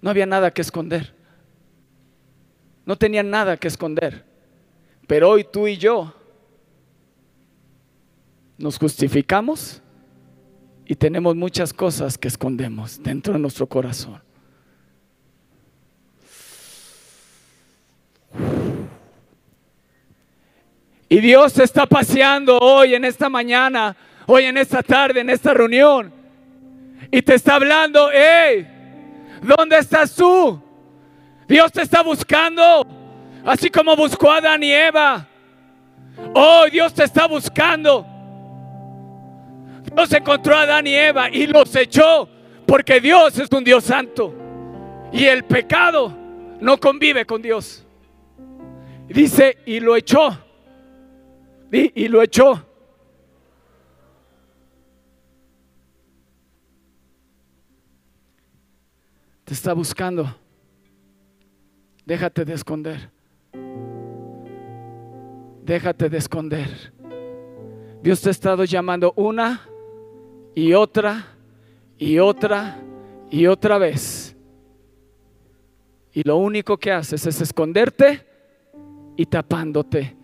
No 0.00 0.10
había 0.10 0.26
nada 0.26 0.50
que 0.50 0.62
esconder. 0.62 1.14
No 2.84 2.96
tenían 2.96 3.30
nada 3.30 3.56
que 3.56 3.68
esconder. 3.68 4.24
Pero 5.06 5.30
hoy 5.30 5.44
tú 5.44 5.68
y 5.68 5.76
yo 5.76 6.12
nos 8.58 8.78
justificamos 8.78 9.80
y 10.86 10.94
tenemos 10.96 11.36
muchas 11.36 11.72
cosas 11.72 12.18
que 12.18 12.28
escondemos 12.28 13.00
dentro 13.00 13.34
de 13.34 13.38
nuestro 13.38 13.66
corazón. 13.66 14.20
Y 21.08 21.20
Dios 21.20 21.52
te 21.52 21.64
está 21.64 21.86
paseando 21.86 22.58
hoy, 22.58 22.94
en 22.94 23.04
esta 23.04 23.28
mañana, 23.28 23.96
hoy 24.26 24.44
en 24.44 24.56
esta 24.56 24.82
tarde, 24.82 25.20
en 25.20 25.30
esta 25.30 25.52
reunión. 25.52 26.12
Y 27.10 27.20
te 27.22 27.34
está 27.34 27.56
hablando, 27.56 28.08
hey, 28.12 28.66
¿dónde 29.42 29.78
estás 29.78 30.14
tú? 30.14 30.60
Dios 31.46 31.70
te 31.72 31.82
está 31.82 32.02
buscando, 32.02 32.86
así 33.44 33.68
como 33.70 33.94
buscó 33.94 34.30
a 34.30 34.38
Adán 34.38 34.62
y 34.62 34.72
Eva. 34.72 35.26
Oh, 36.34 36.64
Dios 36.70 36.94
te 36.94 37.04
está 37.04 37.26
buscando. 37.26 38.06
Dios 39.94 40.12
encontró 40.12 40.56
a 40.56 40.62
Adán 40.62 40.86
y 40.86 40.94
Eva 40.94 41.28
y 41.30 41.46
los 41.46 41.76
echó, 41.76 42.28
porque 42.66 42.98
Dios 43.00 43.38
es 43.38 43.50
un 43.52 43.62
Dios 43.62 43.84
santo. 43.84 44.34
Y 45.12 45.26
el 45.26 45.44
pecado 45.44 46.16
no 46.60 46.78
convive 46.78 47.26
con 47.26 47.42
Dios. 47.42 47.84
Dice, 49.06 49.58
y 49.66 49.80
lo 49.80 49.94
echó 49.96 50.43
Y, 51.76 52.06
lo 52.06 52.22
echó. 52.22 52.64
Te 59.42 59.54
está 59.54 59.72
buscando. 59.72 60.32
Déjate 62.06 62.44
de 62.44 62.54
esconder. 62.54 63.10
Déjate 65.64 66.08
de 66.08 66.18
esconder. 66.18 66.92
Dios 68.02 68.20
te 68.20 68.28
ha 68.28 68.30
estado 68.30 68.64
llamando 68.64 69.12
una 69.16 69.68
y 70.54 70.74
otra 70.74 71.26
y 71.98 72.20
otra 72.20 72.80
y 73.30 73.48
otra 73.48 73.78
vez. 73.78 74.36
Y 76.12 76.22
lo 76.22 76.36
único 76.36 76.76
que 76.76 76.92
haces 76.92 77.26
es 77.26 77.40
esconderte 77.40 78.24
y 79.16 79.26
tapándote 79.26 80.23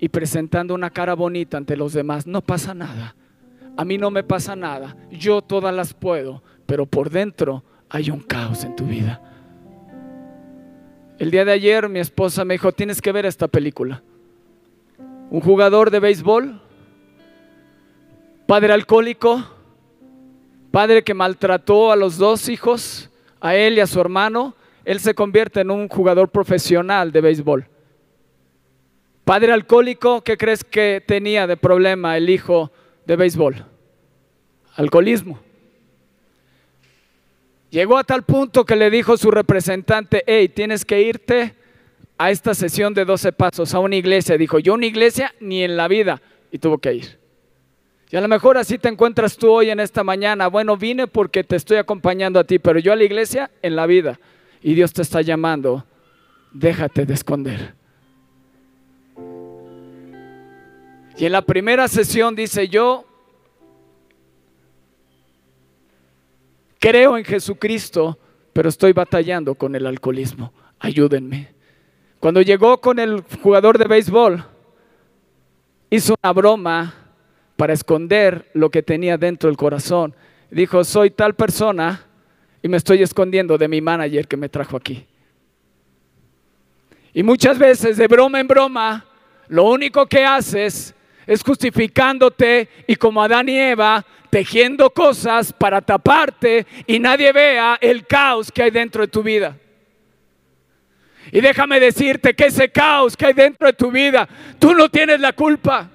y 0.00 0.08
presentando 0.08 0.74
una 0.74 0.90
cara 0.90 1.14
bonita 1.14 1.58
ante 1.58 1.76
los 1.76 1.92
demás. 1.92 2.26
No 2.26 2.40
pasa 2.40 2.74
nada. 2.74 3.14
A 3.76 3.84
mí 3.84 3.98
no 3.98 4.10
me 4.10 4.24
pasa 4.24 4.56
nada. 4.56 4.96
Yo 5.10 5.42
todas 5.42 5.74
las 5.74 5.92
puedo, 5.92 6.42
pero 6.66 6.86
por 6.86 7.10
dentro 7.10 7.62
hay 7.90 8.10
un 8.10 8.20
caos 8.20 8.64
en 8.64 8.74
tu 8.74 8.86
vida. 8.86 9.22
El 11.18 11.30
día 11.30 11.44
de 11.44 11.52
ayer 11.52 11.88
mi 11.90 11.98
esposa 11.98 12.46
me 12.46 12.54
dijo, 12.54 12.72
tienes 12.72 13.02
que 13.02 13.12
ver 13.12 13.26
esta 13.26 13.46
película. 13.46 14.02
Un 15.30 15.42
jugador 15.42 15.90
de 15.90 16.00
béisbol, 16.00 16.60
padre 18.46 18.72
alcohólico, 18.72 19.44
padre 20.70 21.04
que 21.04 21.12
maltrató 21.12 21.92
a 21.92 21.96
los 21.96 22.16
dos 22.16 22.48
hijos, 22.48 23.10
a 23.38 23.54
él 23.54 23.76
y 23.76 23.80
a 23.80 23.86
su 23.86 24.00
hermano, 24.00 24.56
él 24.84 24.98
se 24.98 25.14
convierte 25.14 25.60
en 25.60 25.70
un 25.70 25.88
jugador 25.88 26.30
profesional 26.30 27.12
de 27.12 27.20
béisbol. 27.20 27.68
Padre 29.30 29.52
alcohólico, 29.52 30.22
¿qué 30.22 30.36
crees 30.36 30.64
que 30.64 31.00
tenía 31.06 31.46
de 31.46 31.56
problema 31.56 32.16
el 32.16 32.28
hijo 32.28 32.72
de 33.06 33.14
béisbol? 33.14 33.64
Alcoholismo. 34.74 35.38
Llegó 37.70 37.96
a 37.96 38.02
tal 38.02 38.24
punto 38.24 38.64
que 38.64 38.74
le 38.74 38.90
dijo 38.90 39.16
su 39.16 39.30
representante, 39.30 40.24
hey, 40.26 40.48
tienes 40.48 40.84
que 40.84 41.02
irte 41.02 41.54
a 42.18 42.32
esta 42.32 42.54
sesión 42.54 42.92
de 42.92 43.04
12 43.04 43.30
pasos, 43.30 43.72
a 43.72 43.78
una 43.78 43.94
iglesia. 43.94 44.36
Dijo, 44.36 44.58
yo 44.58 44.74
una 44.74 44.86
iglesia 44.86 45.32
ni 45.38 45.62
en 45.62 45.76
la 45.76 45.86
vida. 45.86 46.20
Y 46.50 46.58
tuvo 46.58 46.78
que 46.78 46.94
ir. 46.94 47.20
Y 48.10 48.16
a 48.16 48.20
lo 48.20 48.26
mejor 48.26 48.58
así 48.58 48.78
te 48.78 48.88
encuentras 48.88 49.36
tú 49.36 49.48
hoy 49.48 49.70
en 49.70 49.78
esta 49.78 50.02
mañana. 50.02 50.48
Bueno, 50.48 50.76
vine 50.76 51.06
porque 51.06 51.44
te 51.44 51.54
estoy 51.54 51.76
acompañando 51.76 52.40
a 52.40 52.44
ti, 52.44 52.58
pero 52.58 52.80
yo 52.80 52.92
a 52.92 52.96
la 52.96 53.04
iglesia 53.04 53.52
en 53.62 53.76
la 53.76 53.86
vida. 53.86 54.18
Y 54.60 54.74
Dios 54.74 54.92
te 54.92 55.02
está 55.02 55.22
llamando. 55.22 55.86
Déjate 56.50 57.06
de 57.06 57.14
esconder. 57.14 57.79
Y 61.20 61.26
en 61.26 61.32
la 61.32 61.42
primera 61.42 61.86
sesión 61.86 62.34
dice, 62.34 62.66
yo 62.66 63.04
creo 66.78 67.18
en 67.18 67.26
Jesucristo, 67.26 68.18
pero 68.54 68.70
estoy 68.70 68.94
batallando 68.94 69.54
con 69.54 69.76
el 69.76 69.84
alcoholismo. 69.84 70.50
Ayúdenme. 70.78 71.52
Cuando 72.20 72.40
llegó 72.40 72.80
con 72.80 72.98
el 72.98 73.22
jugador 73.42 73.76
de 73.76 73.84
béisbol, 73.84 74.42
hizo 75.90 76.14
una 76.22 76.32
broma 76.32 76.94
para 77.54 77.74
esconder 77.74 78.50
lo 78.54 78.70
que 78.70 78.82
tenía 78.82 79.18
dentro 79.18 79.50
del 79.50 79.58
corazón. 79.58 80.14
Dijo, 80.50 80.82
soy 80.84 81.10
tal 81.10 81.34
persona 81.34 82.02
y 82.62 82.68
me 82.68 82.78
estoy 82.78 83.02
escondiendo 83.02 83.58
de 83.58 83.68
mi 83.68 83.82
manager 83.82 84.26
que 84.26 84.38
me 84.38 84.48
trajo 84.48 84.74
aquí. 84.74 85.06
Y 87.12 87.22
muchas 87.22 87.58
veces, 87.58 87.98
de 87.98 88.08
broma 88.08 88.40
en 88.40 88.48
broma, 88.48 89.04
lo 89.48 89.64
único 89.64 90.06
que 90.06 90.24
haces 90.24 90.94
es 91.26 91.42
justificándote 91.42 92.68
y 92.86 92.96
como 92.96 93.22
Adán 93.22 93.48
y 93.48 93.58
Eva, 93.58 94.04
tejiendo 94.30 94.90
cosas 94.90 95.52
para 95.52 95.80
taparte 95.80 96.66
y 96.86 96.98
nadie 96.98 97.32
vea 97.32 97.78
el 97.80 98.06
caos 98.06 98.50
que 98.50 98.62
hay 98.62 98.70
dentro 98.70 99.02
de 99.02 99.08
tu 99.08 99.22
vida. 99.22 99.56
Y 101.32 101.40
déjame 101.40 101.78
decirte 101.78 102.34
que 102.34 102.46
ese 102.46 102.70
caos 102.70 103.16
que 103.16 103.26
hay 103.26 103.32
dentro 103.32 103.66
de 103.66 103.72
tu 103.72 103.90
vida, 103.90 104.28
tú 104.58 104.74
no 104.74 104.88
tienes 104.88 105.20
la 105.20 105.32
culpa. 105.32 105.88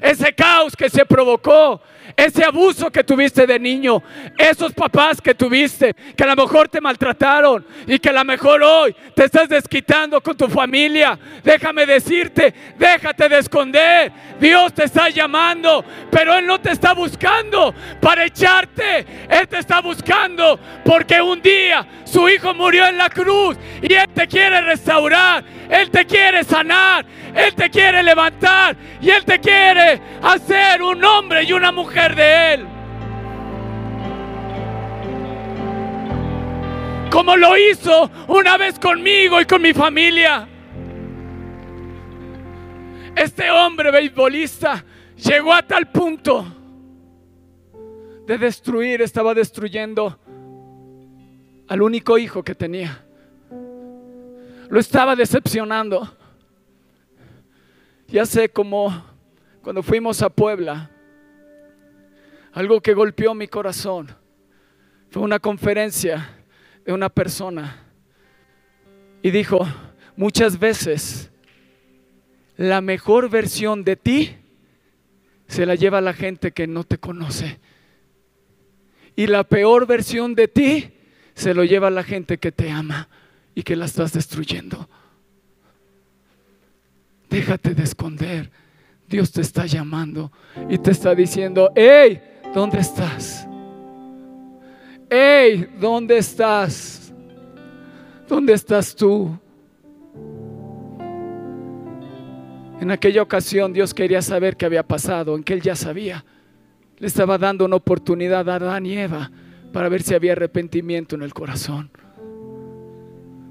Ese 0.00 0.34
caos 0.34 0.76
que 0.76 0.90
se 0.90 1.06
provocó 1.06 1.80
ese 2.16 2.44
abuso 2.44 2.90
que 2.90 3.04
tuviste 3.04 3.46
de 3.46 3.58
niño, 3.58 4.02
esos 4.36 4.72
papás 4.72 5.20
que 5.20 5.34
tuviste, 5.34 5.94
que 6.16 6.24
a 6.24 6.34
lo 6.34 6.36
mejor 6.36 6.68
te 6.68 6.80
maltrataron 6.80 7.64
y 7.86 7.98
que 7.98 8.08
a 8.08 8.12
lo 8.12 8.24
mejor 8.24 8.62
hoy 8.62 8.94
te 9.14 9.24
estás 9.24 9.48
desquitando 9.48 10.20
con 10.20 10.36
tu 10.36 10.48
familia. 10.48 11.18
Déjame 11.44 11.86
decirte, 11.86 12.54
déjate 12.78 13.28
de 13.28 13.38
esconder. 13.38 14.12
Dios 14.40 14.72
te 14.72 14.84
está 14.84 15.08
llamando, 15.10 15.84
pero 16.10 16.34
Él 16.34 16.46
no 16.46 16.60
te 16.60 16.72
está 16.72 16.94
buscando 16.94 17.74
para 18.00 18.24
echarte. 18.24 19.06
Él 19.28 19.48
te 19.48 19.58
está 19.58 19.80
buscando 19.80 20.58
porque 20.84 21.20
un 21.20 21.42
día 21.42 21.86
su 22.04 22.28
hijo 22.28 22.54
murió 22.54 22.86
en 22.86 22.98
la 22.98 23.10
cruz 23.10 23.56
y 23.82 23.92
Él 23.92 24.08
te 24.14 24.26
quiere 24.26 24.60
restaurar. 24.62 25.44
Él 25.68 25.90
te 25.90 26.06
quiere 26.06 26.44
sanar, 26.44 27.04
Él 27.34 27.54
te 27.54 27.68
quiere 27.68 28.02
levantar 28.02 28.74
y 29.02 29.10
Él 29.10 29.22
te 29.24 29.38
quiere 29.38 30.00
hacer 30.22 30.82
un 30.82 31.04
hombre 31.04 31.42
y 31.42 31.52
una 31.52 31.70
mujer 31.70 31.97
de 32.14 32.54
Él. 32.54 32.66
Como 37.10 37.36
lo 37.36 37.56
hizo 37.56 38.10
una 38.28 38.56
vez 38.56 38.78
conmigo 38.78 39.40
y 39.40 39.46
con 39.46 39.62
mi 39.62 39.72
familia. 39.72 40.46
Este 43.16 43.50
hombre 43.50 43.90
beisbolista 43.90 44.84
llegó 45.16 45.52
a 45.52 45.62
tal 45.62 45.90
punto 45.90 46.46
de 48.26 48.38
destruir, 48.38 49.02
estaba 49.02 49.34
destruyendo 49.34 50.18
al 51.66 51.82
único 51.82 52.16
hijo 52.16 52.42
que 52.42 52.54
tenía 52.54 53.04
lo 54.68 54.80
estaba 54.80 55.16
decepcionando. 55.16 56.08
Ya 58.08 58.24
sé 58.24 58.48
como 58.48 59.04
cuando 59.62 59.82
fuimos 59.82 60.22
a 60.22 60.30
Puebla, 60.30 60.90
algo 62.58 62.80
que 62.80 62.92
golpeó 62.92 63.36
mi 63.36 63.46
corazón 63.46 64.08
fue 65.10 65.22
una 65.22 65.38
conferencia 65.38 66.42
de 66.84 66.92
una 66.92 67.08
persona 67.08 67.84
y 69.22 69.30
dijo, 69.30 69.64
muchas 70.16 70.58
veces 70.58 71.30
la 72.56 72.80
mejor 72.80 73.30
versión 73.30 73.84
de 73.84 73.94
ti 73.94 74.34
se 75.46 75.66
la 75.66 75.76
lleva 75.76 76.00
la 76.00 76.12
gente 76.12 76.50
que 76.50 76.66
no 76.66 76.82
te 76.82 76.98
conoce. 76.98 77.60
Y 79.14 79.28
la 79.28 79.44
peor 79.44 79.86
versión 79.86 80.34
de 80.34 80.48
ti 80.48 80.90
se 81.34 81.54
lo 81.54 81.62
lleva 81.62 81.90
la 81.90 82.02
gente 82.02 82.38
que 82.38 82.50
te 82.50 82.72
ama 82.72 83.08
y 83.54 83.62
que 83.62 83.76
la 83.76 83.84
estás 83.84 84.12
destruyendo. 84.12 84.88
Déjate 87.30 87.76
de 87.76 87.84
esconder. 87.84 88.50
Dios 89.08 89.30
te 89.30 89.42
está 89.42 89.64
llamando 89.64 90.32
y 90.68 90.76
te 90.78 90.90
está 90.90 91.14
diciendo, 91.14 91.70
hey, 91.76 92.20
¿dónde 92.54 92.80
estás? 92.80 93.46
Hey, 95.10 95.66
¿dónde 95.80 96.18
estás? 96.18 97.12
¿Dónde 98.28 98.52
estás 98.52 98.94
tú? 98.94 99.38
En 102.80 102.90
aquella 102.90 103.22
ocasión 103.22 103.72
Dios 103.72 103.92
quería 103.92 104.22
saber 104.22 104.56
qué 104.56 104.66
había 104.66 104.82
pasado, 104.82 105.34
en 105.34 105.42
que 105.42 105.54
Él 105.54 105.62
ya 105.62 105.74
sabía. 105.74 106.24
Le 106.98 107.06
estaba 107.06 107.38
dando 107.38 107.64
una 107.64 107.76
oportunidad 107.76 108.48
a 108.48 108.56
Adán 108.56 108.86
y 108.86 108.96
Eva 108.96 109.30
para 109.72 109.88
ver 109.88 110.02
si 110.02 110.14
había 110.14 110.32
arrepentimiento 110.32 111.16
en 111.16 111.22
el 111.22 111.32
corazón. 111.34 111.90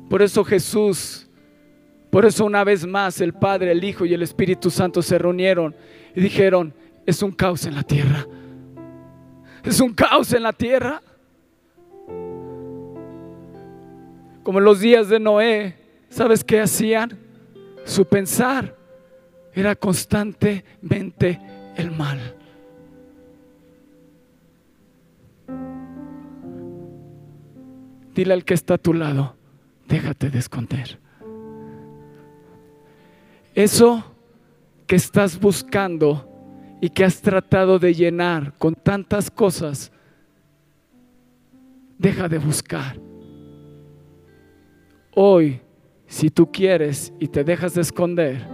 Por 0.09 0.21
eso 0.21 0.43
Jesús, 0.43 1.27
por 2.09 2.25
eso 2.25 2.45
una 2.45 2.63
vez 2.63 2.85
más 2.85 3.19
el 3.19 3.33
Padre, 3.33 3.71
el 3.71 3.83
Hijo 3.83 4.05
y 4.05 4.13
el 4.13 4.21
Espíritu 4.21 4.69
Santo 4.69 5.01
se 5.01 5.17
reunieron 5.17 5.75
y 6.15 6.21
dijeron, 6.21 6.73
es 7.05 7.21
un 7.21 7.31
caos 7.31 7.65
en 7.65 7.75
la 7.75 7.83
tierra. 7.83 8.25
Es 9.67 9.81
un 9.81 9.93
caos 9.93 10.31
en 10.31 10.43
la 10.43 10.53
tierra. 10.53 11.01
Como 14.41 14.59
en 14.59 14.65
los 14.65 14.79
días 14.79 15.09
de 15.09 15.19
Noé, 15.19 15.75
¿sabes 16.09 16.41
qué 16.41 16.61
hacían? 16.61 17.19
Su 17.83 18.05
pensar 18.05 18.73
era 19.53 19.75
constantemente 19.75 21.41
el 21.75 21.91
mal. 21.91 22.33
Dile 28.15 28.33
al 28.33 28.45
que 28.45 28.53
está 28.53 28.75
a 28.75 28.77
tu 28.77 28.93
lado, 28.93 29.35
déjate 29.85 30.29
de 30.29 30.39
esconder. 30.39 30.97
Eso 33.53 34.15
que 34.87 34.95
estás 34.95 35.37
buscando 35.37 36.36
y 36.79 36.89
que 36.89 37.03
has 37.03 37.21
tratado 37.21 37.79
de 37.79 37.93
llenar 37.93 38.53
con 38.57 38.75
tantas 38.75 39.31
cosas, 39.31 39.91
deja 41.97 42.27
de 42.27 42.37
buscar. 42.37 42.99
Hoy, 45.15 45.59
si 46.05 46.29
tú 46.29 46.51
quieres 46.51 47.11
y 47.19 47.27
te 47.27 47.43
dejas 47.43 47.73
de 47.73 47.81
esconder 47.81 48.47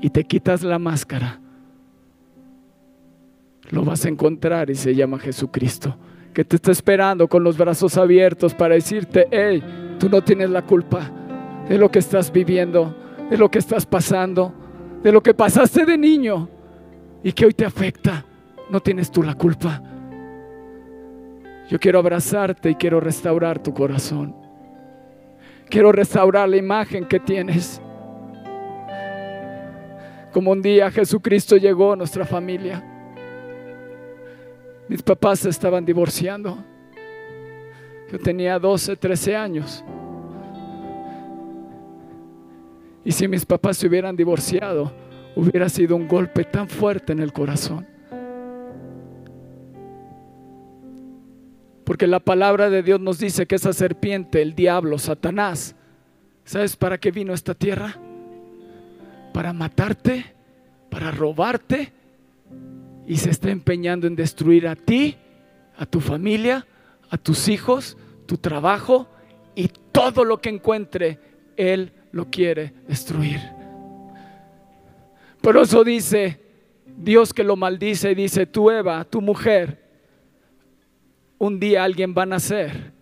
y 0.00 0.10
te 0.10 0.24
quitas 0.24 0.62
la 0.62 0.78
máscara, 0.78 1.40
lo 3.70 3.84
vas 3.84 4.04
a 4.04 4.08
encontrar 4.08 4.68
y 4.70 4.74
se 4.74 4.94
llama 4.94 5.18
Jesucristo, 5.18 5.96
que 6.32 6.44
te 6.44 6.56
está 6.56 6.72
esperando 6.72 7.28
con 7.28 7.44
los 7.44 7.56
brazos 7.56 7.96
abiertos 7.96 8.52
para 8.54 8.74
decirte, 8.74 9.28
hey, 9.30 9.62
tú 10.00 10.08
no 10.08 10.22
tienes 10.22 10.50
la 10.50 10.62
culpa 10.62 11.10
de 11.68 11.78
lo 11.78 11.90
que 11.90 12.00
estás 12.00 12.32
viviendo, 12.32 12.94
de 13.30 13.38
lo 13.38 13.48
que 13.48 13.60
estás 13.60 13.86
pasando, 13.86 14.52
de 15.02 15.12
lo 15.12 15.22
que 15.22 15.32
pasaste 15.32 15.86
de 15.86 15.96
niño 15.96 16.48
y 17.24 17.32
que 17.32 17.46
hoy 17.46 17.54
te 17.54 17.64
afecta. 17.64 18.24
No 18.70 18.80
tienes 18.80 19.10
tú 19.10 19.22
la 19.22 19.34
culpa. 19.34 19.82
Yo 21.68 21.80
quiero 21.80 21.98
abrazarte 21.98 22.70
y 22.70 22.74
quiero 22.76 23.00
restaurar 23.00 23.60
tu 23.62 23.72
corazón. 23.72 24.36
Quiero 25.68 25.90
restaurar 25.90 26.48
la 26.48 26.58
imagen 26.58 27.06
que 27.06 27.18
tienes. 27.18 27.80
Como 30.32 30.52
un 30.52 30.60
día 30.60 30.90
Jesucristo 30.90 31.56
llegó 31.56 31.94
a 31.94 31.96
nuestra 31.96 32.26
familia. 32.26 32.84
Mis 34.88 35.02
papás 35.02 35.40
se 35.40 35.48
estaban 35.48 35.84
divorciando. 35.84 36.58
Yo 38.12 38.18
tenía 38.18 38.58
12, 38.58 38.96
13 38.96 39.34
años. 39.34 39.82
Y 43.02 43.12
si 43.12 43.26
mis 43.28 43.46
papás 43.46 43.78
se 43.78 43.86
hubieran 43.86 44.14
divorciado, 44.14 44.92
hubiera 45.36 45.68
sido 45.68 45.96
un 45.96 46.08
golpe 46.08 46.44
tan 46.44 46.68
fuerte 46.68 47.12
en 47.12 47.20
el 47.20 47.32
corazón. 47.32 47.86
Porque 51.84 52.06
la 52.06 52.20
palabra 52.20 52.70
de 52.70 52.82
Dios 52.82 53.00
nos 53.00 53.18
dice 53.18 53.46
que 53.46 53.56
esa 53.56 53.72
serpiente, 53.72 54.40
el 54.40 54.54
diablo, 54.54 54.98
Satanás, 54.98 55.76
¿sabes 56.44 56.76
para 56.76 56.98
qué 56.98 57.10
vino 57.10 57.32
a 57.32 57.34
esta 57.34 57.54
tierra? 57.54 57.98
Para 59.32 59.52
matarte, 59.52 60.24
para 60.90 61.10
robarte 61.10 61.92
y 63.06 63.18
se 63.18 63.30
está 63.30 63.50
empeñando 63.50 64.06
en 64.06 64.16
destruir 64.16 64.66
a 64.66 64.76
ti, 64.76 65.16
a 65.76 65.84
tu 65.84 66.00
familia, 66.00 66.66
a 67.10 67.18
tus 67.18 67.48
hijos, 67.48 67.98
tu 68.26 68.38
trabajo 68.38 69.08
y 69.54 69.68
todo 69.92 70.24
lo 70.24 70.40
que 70.40 70.48
encuentre, 70.48 71.18
Él 71.56 71.92
lo 72.12 72.30
quiere 72.30 72.72
destruir. 72.88 73.40
Por 75.44 75.58
eso 75.58 75.84
dice 75.84 76.40
Dios 76.96 77.34
que 77.34 77.44
lo 77.44 77.54
maldice 77.54 78.14
dice, 78.14 78.46
tú 78.46 78.70
Eva, 78.70 79.04
tu 79.04 79.20
mujer, 79.20 79.78
un 81.36 81.60
día 81.60 81.84
alguien 81.84 82.14
va 82.16 82.22
a 82.22 82.26
nacer 82.26 82.92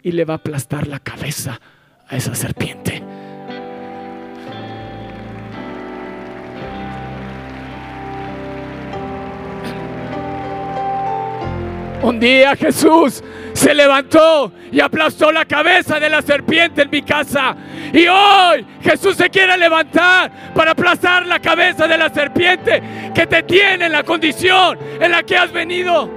y 0.00 0.12
le 0.12 0.24
va 0.24 0.34
a 0.34 0.36
aplastar 0.36 0.86
la 0.86 1.00
cabeza 1.00 1.60
a 2.06 2.16
esa 2.16 2.36
serpiente. 2.36 3.02
Un 12.02 12.18
día 12.18 12.56
Jesús 12.56 13.22
se 13.52 13.72
levantó 13.72 14.52
y 14.72 14.80
aplastó 14.80 15.30
la 15.30 15.44
cabeza 15.44 16.00
de 16.00 16.10
la 16.10 16.20
serpiente 16.20 16.82
en 16.82 16.90
mi 16.90 17.02
casa. 17.02 17.54
Y 17.92 18.08
hoy 18.08 18.66
Jesús 18.82 19.16
se 19.16 19.30
quiere 19.30 19.56
levantar 19.56 20.52
para 20.52 20.72
aplastar 20.72 21.24
la 21.26 21.38
cabeza 21.38 21.86
de 21.86 21.96
la 21.96 22.12
serpiente 22.12 22.82
que 23.14 23.24
te 23.26 23.44
tiene 23.44 23.86
en 23.86 23.92
la 23.92 24.02
condición 24.02 24.76
en 25.00 25.12
la 25.12 25.22
que 25.22 25.36
has 25.36 25.52
venido. 25.52 26.10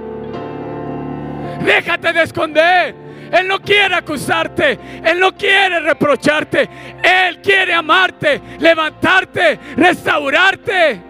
Déjate 1.64 2.12
de 2.12 2.22
esconder. 2.22 3.06
Él 3.30 3.48
no 3.48 3.60
quiere 3.60 3.94
acusarte, 3.96 4.78
Él 5.04 5.18
no 5.18 5.32
quiere 5.36 5.80
reprocharte, 5.80 6.68
Él 7.02 7.40
quiere 7.42 7.74
amarte, 7.74 8.40
levantarte, 8.60 9.58
restaurarte 9.76 11.00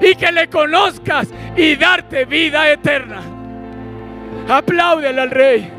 y 0.00 0.14
que 0.14 0.30
le 0.30 0.48
conozcas 0.48 1.28
y 1.56 1.74
darte 1.74 2.24
vida 2.24 2.70
eterna. 2.70 3.39
Apláudele 4.48 5.20
al 5.20 5.30
rey. 5.30 5.72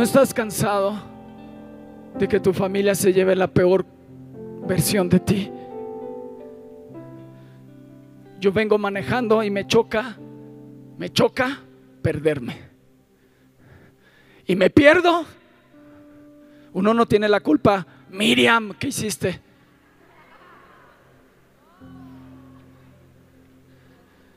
¿No 0.00 0.04
estás 0.04 0.32
cansado 0.32 0.98
de 2.18 2.26
que 2.26 2.40
tu 2.40 2.54
familia 2.54 2.94
se 2.94 3.12
lleve 3.12 3.36
la 3.36 3.48
peor 3.48 3.84
versión 4.66 5.08
de 5.08 5.20
ti? 5.20 5.52
Yo 8.38 8.50
vengo 8.50 8.78
manejando 8.78 9.42
y 9.42 9.50
me 9.50 9.66
choca, 9.66 10.16
me 10.96 11.10
choca 11.10 11.58
perderme. 12.00 12.56
Y 14.46 14.56
me 14.56 14.70
pierdo. 14.70 15.26
Uno 16.72 16.94
no 16.94 17.06
tiene 17.06 17.28
la 17.28 17.40
culpa. 17.40 17.86
Miriam, 18.10 18.74
¿qué 18.78 18.88
hiciste? 18.88 19.40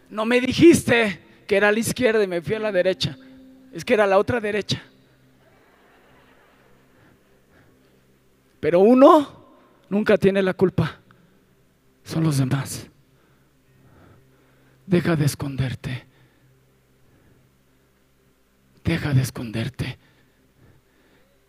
No 0.10 0.26
me 0.26 0.40
dijiste 0.40 1.20
que 1.48 1.58
era 1.58 1.70
a 1.70 1.72
la 1.72 1.80
izquierda 1.80 2.24
y 2.24 2.28
me 2.28 2.42
fui 2.42 2.56
a 2.56 2.60
la 2.60 2.72
derecha. 2.72 3.18
Es 3.72 3.84
que 3.84 3.96
era 3.96 4.06
la 4.06 4.18
otra 4.18 4.40
derecha. 4.40 4.82
Pero 8.60 8.80
uno 8.80 9.44
nunca 9.90 10.18
tiene 10.18 10.42
la 10.42 10.54
culpa. 10.54 11.00
Son 12.04 12.24
los 12.24 12.38
demás. 12.38 12.88
Deja 14.86 15.16
de 15.16 15.26
esconderte. 15.26 16.06
Deja 18.84 19.14
de 19.14 19.22
esconderte. 19.22 19.98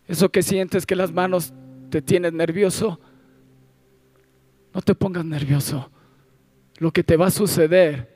Eso 0.07 0.29
que 0.29 0.43
sientes 0.43 0.85
que 0.85 0.95
las 0.95 1.11
manos 1.11 1.53
te 1.89 2.01
tienen 2.01 2.37
nervioso, 2.37 2.99
no 4.73 4.81
te 4.81 4.93
pongas 4.93 5.25
nervioso. 5.25 5.89
Lo 6.77 6.91
que 6.91 7.03
te 7.03 7.15
va 7.15 7.27
a 7.27 7.31
suceder 7.31 8.13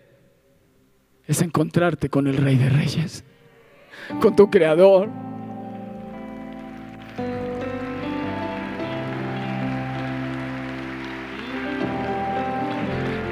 es 1.26 1.42
encontrarte 1.42 2.10
con 2.10 2.28
el 2.28 2.38
Rey 2.38 2.58
de 2.58 2.70
Reyes, 2.70 3.24
con 4.22 4.36
tu 4.36 4.50
Creador. 4.50 5.10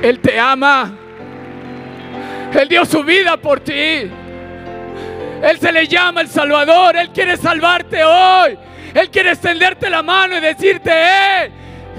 Él 0.02 0.20
te 0.20 0.40
ama. 0.40 0.96
Él 2.54 2.70
dio 2.70 2.86
su 2.86 3.04
vida 3.04 3.36
por 3.38 3.60
ti. 3.60 4.10
Él 5.42 5.60
se 5.60 5.72
le 5.72 5.88
llama 5.88 6.22
el 6.22 6.28
Salvador. 6.28 6.96
Él 6.96 7.10
quiere 7.10 7.38
salvarte 7.38 8.04
hoy. 8.04 8.58
Él 8.94 9.10
quiere 9.10 9.32
extenderte 9.32 9.90
la 9.90 10.02
mano 10.02 10.38
y 10.38 10.42
decirte, 10.42 10.92
eh, 10.92 11.52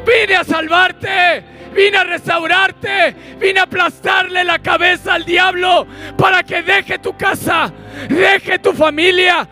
vine 0.05 0.37
a 0.37 0.45
salvarte. 0.45 1.59
Vine 1.73 1.99
a 1.99 2.05
restaurarte, 2.05 3.15
vine 3.39 3.61
a 3.61 3.65
aplastarle 3.65 4.43
la 4.43 4.59
cabeza 4.59 5.15
al 5.15 5.25
diablo 5.25 5.87
para 6.17 6.43
que 6.43 6.63
deje 6.63 6.99
tu 6.99 7.17
casa, 7.17 7.73
deje 8.09 8.59
tu 8.59 8.73
familia, 8.73 9.49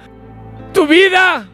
tu 0.72 0.86
vida. 0.86 1.46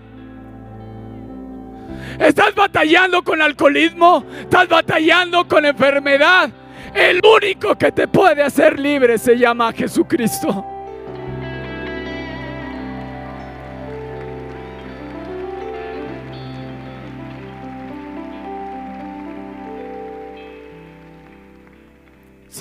Estás 2.19 2.55
batallando 2.55 3.23
con 3.23 3.43
alcoholismo, 3.43 4.25
estás 4.41 4.69
batallando 4.69 5.47
con 5.49 5.67
enfermedad, 5.67 6.51
el 6.95 7.21
único 7.25 7.77
que 7.77 7.91
te 7.91 8.07
puede 8.07 8.43
hacer 8.43 8.79
libre 8.79 9.19
se 9.19 9.37
llama 9.37 9.73
Jesucristo. 9.73 10.72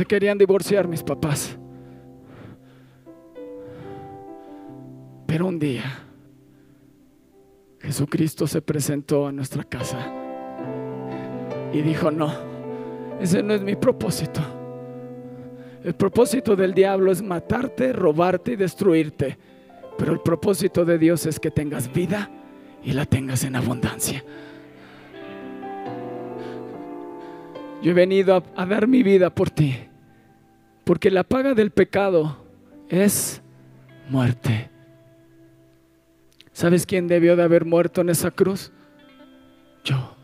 Querían 0.05 0.37
divorciar 0.37 0.87
mis 0.87 1.03
papás. 1.03 1.57
Pero 5.27 5.47
un 5.47 5.59
día 5.59 5.83
Jesucristo 7.79 8.45
se 8.47 8.61
presentó 8.61 9.27
a 9.27 9.31
nuestra 9.31 9.63
casa 9.63 10.11
y 11.73 11.81
dijo, 11.81 12.11
no, 12.11 12.31
ese 13.19 13.41
no 13.41 13.53
es 13.53 13.61
mi 13.61 13.75
propósito. 13.75 14.41
El 15.83 15.95
propósito 15.95 16.55
del 16.55 16.73
diablo 16.73 17.11
es 17.11 17.23
matarte, 17.23 17.91
robarte 17.91 18.51
y 18.51 18.55
destruirte. 18.55 19.37
Pero 19.97 20.13
el 20.13 20.19
propósito 20.19 20.85
de 20.85 20.97
Dios 20.97 21.25
es 21.25 21.39
que 21.39 21.49
tengas 21.49 21.91
vida 21.91 22.29
y 22.83 22.93
la 22.93 23.05
tengas 23.05 23.43
en 23.43 23.55
abundancia. 23.55 24.23
Yo 27.81 27.91
he 27.91 27.93
venido 27.95 28.43
a, 28.55 28.65
dar 28.65 28.87
mi 28.87 29.01
vida 29.01 29.33
por 29.33 29.49
ti. 29.49 29.75
Porque 30.83 31.11
la 31.11 31.23
paga 31.23 31.53
del 31.53 31.71
pecado 31.71 32.45
es 32.89 33.41
muerte. 34.09 34.69
¿Sabes 36.51 36.85
quién 36.85 37.07
debió 37.07 37.35
de 37.35 37.43
haber 37.43 37.65
muerto 37.65 38.01
en 38.01 38.09
esa 38.09 38.31
cruz? 38.31 38.71
Yo. 39.83 40.15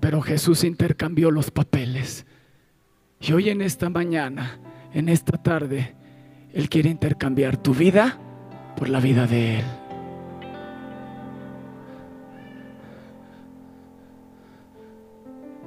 Pero 0.00 0.20
Jesús 0.20 0.64
intercambió 0.64 1.30
los 1.30 1.50
papeles. 1.50 2.26
Y 3.20 3.32
hoy 3.32 3.48
en 3.50 3.62
esta 3.62 3.88
mañana, 3.88 4.58
en 4.92 5.08
esta 5.08 5.42
tarde, 5.42 5.94
Él 6.52 6.68
quiere 6.68 6.90
intercambiar 6.90 7.56
tu 7.56 7.74
vida 7.74 8.18
por 8.76 8.88
la 8.88 9.00
vida 9.00 9.26
de 9.26 9.58
Él. 9.58 9.64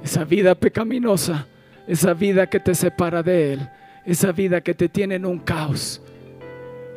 Esa 0.02 0.24
vida 0.24 0.54
pecaminosa, 0.54 1.46
esa 1.90 2.14
vida 2.14 2.46
que 2.46 2.60
te 2.60 2.72
separa 2.76 3.20
de 3.20 3.54
Él, 3.54 3.68
esa 4.04 4.30
vida 4.30 4.60
que 4.60 4.74
te 4.74 4.88
tiene 4.88 5.16
en 5.16 5.26
un 5.26 5.40
caos 5.40 6.00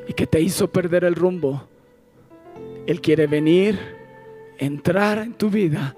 y 0.08 0.14
que 0.14 0.28
te 0.28 0.40
hizo 0.40 0.72
perder 0.72 1.04
el 1.04 1.16
rumbo. 1.16 1.68
Él 2.86 3.02
quiere 3.02 3.26
venir, 3.26 3.80
entrar 4.60 5.18
en 5.18 5.34
tu 5.34 5.50
vida 5.50 5.96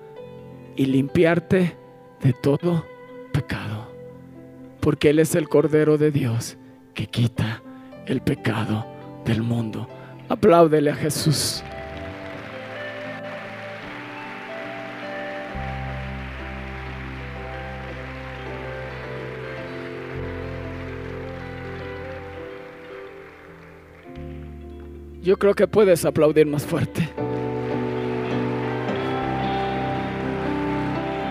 y 0.78 0.86
limpiarte 0.86 1.76
de 2.22 2.32
todo 2.32 2.86
pecado. 3.34 3.92
Porque 4.80 5.10
Él 5.10 5.20
es 5.20 5.36
el 5.36 5.50
Cordero 5.50 5.98
de 5.98 6.12
Dios 6.12 6.56
que 6.94 7.08
quita 7.08 7.62
el 8.06 8.22
pecado 8.22 8.86
del 9.26 9.42
mundo. 9.42 9.90
Apláudele 10.30 10.92
a 10.92 10.96
Jesús. 10.96 11.66
Yo 25.26 25.38
creo 25.38 25.56
que 25.56 25.68
puedes 25.68 26.06
aplaudir 26.06 26.46
más 26.46 26.64
fuerte. 26.64 27.10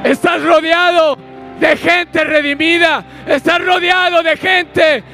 Estás 0.02 0.42
rodeado 0.42 1.16
de 1.60 1.76
gente 1.76 2.24
redimida. 2.24 3.04
Estás 3.24 3.64
rodeado 3.64 4.20
de 4.24 4.36
gente 4.36 5.04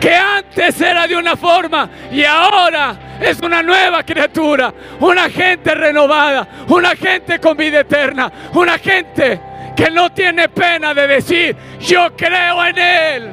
que 0.00 0.12
antes 0.12 0.80
era 0.80 1.06
de 1.06 1.14
una 1.14 1.36
forma 1.36 1.88
y 2.10 2.24
ahora 2.24 3.18
es 3.20 3.38
una 3.40 3.62
nueva 3.62 4.02
criatura. 4.02 4.74
Una 4.98 5.30
gente 5.30 5.72
renovada. 5.72 6.48
Una 6.66 6.96
gente 6.96 7.38
con 7.38 7.56
vida 7.56 7.82
eterna. 7.82 8.32
Una 8.52 8.78
gente 8.78 9.40
que 9.76 9.92
no 9.92 10.10
tiene 10.10 10.48
pena 10.48 10.92
de 10.92 11.06
decir, 11.06 11.56
yo 11.78 12.16
creo 12.16 12.66
en 12.66 12.78
Él. 12.78 13.30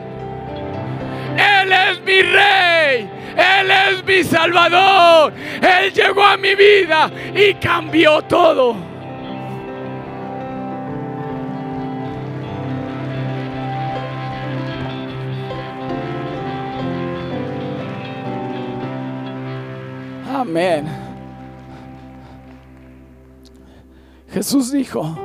Él 1.38 1.72
es 1.72 2.02
mi 2.02 2.22
rey. 2.22 3.17
Él 3.38 3.72
es 3.72 4.04
mi 4.04 4.24
Salvador. 4.24 5.32
Él 5.62 5.94
llegó 5.94 6.24
a 6.24 6.38
mi 6.38 6.56
vida 6.56 7.12
y 7.36 7.54
cambió 7.56 8.22
todo. 8.24 8.76
Amén. 20.34 20.86
Jesús 24.32 24.72
dijo, 24.72 25.18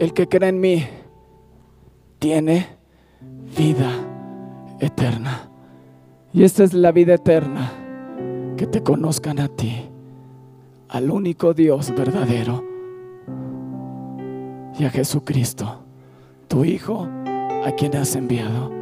el 0.00 0.12
que 0.12 0.28
cree 0.28 0.50
en 0.50 0.60
mí 0.60 0.86
tiene 2.18 2.66
vida 3.56 3.90
eterna. 4.80 5.53
Y 6.34 6.42
esta 6.42 6.64
es 6.64 6.74
la 6.74 6.90
vida 6.90 7.14
eterna, 7.14 7.70
que 8.56 8.66
te 8.66 8.82
conozcan 8.82 9.38
a 9.38 9.46
ti, 9.46 9.88
al 10.88 11.08
único 11.08 11.54
Dios 11.54 11.94
verdadero, 11.96 12.64
y 14.76 14.84
a 14.84 14.90
Jesucristo, 14.90 15.84
tu 16.48 16.64
Hijo, 16.64 17.06
a 17.64 17.70
quien 17.76 17.94
has 17.94 18.16
enviado. 18.16 18.72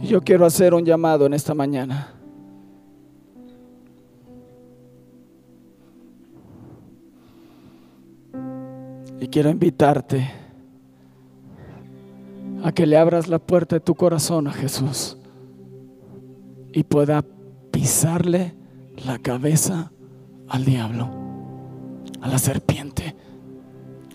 Yo 0.00 0.20
quiero 0.20 0.46
hacer 0.46 0.74
un 0.74 0.84
llamado 0.84 1.26
en 1.26 1.34
esta 1.34 1.52
mañana. 1.52 2.14
Y 9.18 9.26
quiero 9.26 9.50
invitarte 9.50 10.39
a 12.62 12.72
que 12.72 12.86
le 12.86 12.96
abras 12.96 13.28
la 13.28 13.38
puerta 13.38 13.76
de 13.76 13.80
tu 13.80 13.94
corazón 13.94 14.46
a 14.46 14.52
Jesús 14.52 15.16
y 16.72 16.84
pueda 16.84 17.24
pisarle 17.70 18.54
la 19.04 19.18
cabeza 19.18 19.92
al 20.48 20.64
diablo, 20.64 21.10
a 22.20 22.28
la 22.28 22.38
serpiente, 22.38 23.16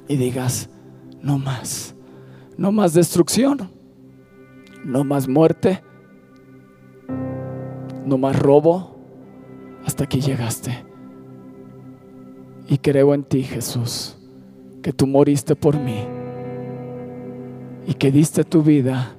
y 0.07 0.17
digas, 0.17 0.69
no 1.21 1.39
más, 1.39 1.95
no 2.57 2.71
más 2.71 2.93
destrucción, 2.93 3.69
no 4.83 5.03
más 5.03 5.27
muerte, 5.27 5.81
no 8.05 8.17
más 8.17 8.37
robo, 8.37 8.95
hasta 9.85 10.03
aquí 10.03 10.21
llegaste. 10.21 10.85
Y 12.67 12.77
creo 12.77 13.13
en 13.13 13.23
ti, 13.23 13.43
Jesús, 13.43 14.17
que 14.83 14.93
tú 14.93 15.07
moriste 15.07 15.55
por 15.55 15.79
mí 15.79 16.05
y 17.85 17.93
que 17.93 18.11
diste 18.11 18.43
tu 18.43 18.61
vida 18.61 19.15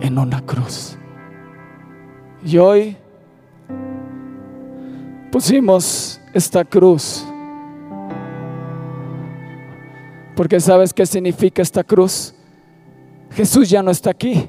en 0.00 0.18
una 0.18 0.40
cruz. 0.40 0.96
Y 2.44 2.58
hoy 2.58 2.96
pusimos 5.30 6.20
esta 6.32 6.64
cruz. 6.64 7.24
Porque 10.36 10.58
¿sabes 10.60 10.94
qué 10.94 11.04
significa 11.04 11.60
esta 11.60 11.84
cruz? 11.84 12.34
Jesús 13.32 13.68
ya 13.68 13.82
no 13.82 13.90
está 13.90 14.10
aquí. 14.10 14.48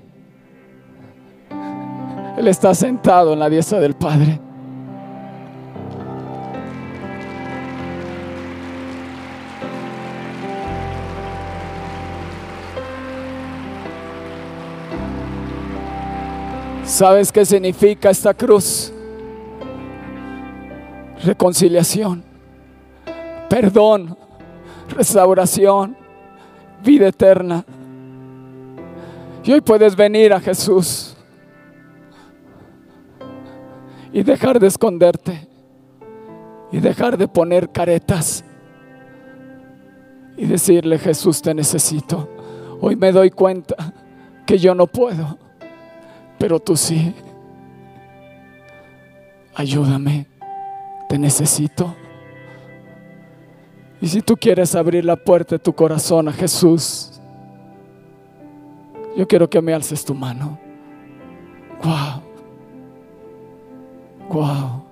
Él 2.38 2.47
está 2.47 2.73
sentado 2.73 3.34
en 3.34 3.39
la 3.39 3.49
diestra 3.49 3.80
del 3.80 3.93
Padre. 3.93 4.39
¿Sabes 16.86 17.32
qué 17.32 17.45
significa 17.45 18.10
esta 18.10 18.34
cruz? 18.34 18.91
Reconciliación, 21.24 22.24
perdón, 23.50 24.17
restauración, 24.89 25.95
vida 26.84 27.08
eterna. 27.08 27.63
Y 29.43 29.54
hoy 29.54 29.62
puedes 29.62 29.95
venir 29.95 30.34
a 30.34 30.39
Jesús 30.39 31.15
y 34.12 34.24
dejar 34.24 34.60
de 34.60 34.67
esconderte 34.67 35.47
y 36.71 36.80
dejar 36.80 37.17
de 37.17 37.28
poner 37.28 37.69
caretas 37.69 38.43
y 40.38 40.45
decirle, 40.45 40.97
Jesús, 40.97 41.41
te 41.41 41.54
necesito. 41.54 42.28
Hoy 42.82 42.95
me 42.95 43.12
doy 43.12 43.30
cuenta 43.30 43.93
que 44.45 44.58
yo 44.58 44.75
no 44.75 44.88
puedo 44.88 45.38
pero 46.41 46.60
tú 46.60 46.75
sí. 46.75 47.13
Ayúdame, 49.54 50.25
te 51.08 51.19
necesito. 51.19 51.95
Y 54.01 54.08
si 54.08 54.23
tú 54.23 54.36
quieres 54.36 54.73
abrir 54.73 55.06
la 55.06 55.15
puerta 55.15 55.54
de 55.54 55.60
tu 55.60 55.71
corazón 55.71 56.27
a 56.30 56.34
Jesús, 56.34 57.21
yo 59.15 59.27
quiero 59.27 59.47
que 59.47 59.62
me 59.62 59.71
alces 59.71 60.04
tu 60.04 60.15
mano. 60.15 60.58
Wow. 61.84 62.23
Wow. 64.30 64.84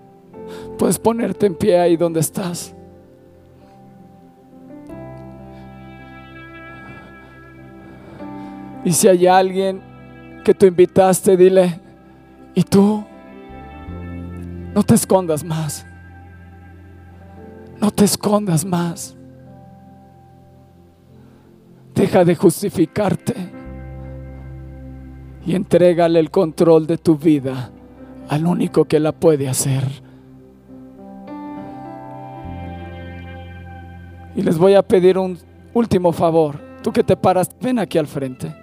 Puedes 0.78 1.00
ponerte 1.00 1.48
en 1.48 1.56
pie 1.56 1.80
ahí 1.80 1.98
donde 1.98 2.20
estás. 2.20 2.76
Y 8.84 8.94
si 8.94 9.08
hay 9.08 9.28
alguien 9.28 9.82
que 10.44 10.54
tú 10.54 10.66
invitaste, 10.66 11.36
dile, 11.36 11.80
y 12.56 12.64
tú, 12.64 13.04
no 14.74 14.84
te 14.84 14.96
escondas 14.96 15.44
más. 15.44 15.86
No 17.80 17.92
te 17.92 18.06
escondas 18.06 18.66
más. 18.66 19.16
Deja 21.96 22.24
de 22.24 22.36
justificarte 22.36 23.36
y 25.46 25.56
entrégale 25.56 26.20
el 26.20 26.32
control 26.32 26.88
de 26.88 26.98
tu 26.98 27.18
vida 27.18 27.72
al 28.28 28.46
único 28.46 28.86
que 28.86 29.00
la 29.00 29.12
puede 29.12 29.50
hacer. 29.50 29.84
Y 34.36 34.42
les 34.42 34.58
voy 34.58 34.76
a 34.76 34.84
pedir 34.84 35.18
un 35.18 35.38
último 35.74 36.12
favor. 36.12 36.60
Tú 36.82 36.94
que 36.94 37.04
te 37.04 37.18
paras, 37.18 37.50
ven 37.60 37.80
aquí 37.80 37.98
al 37.98 38.08
frente. 38.08 38.56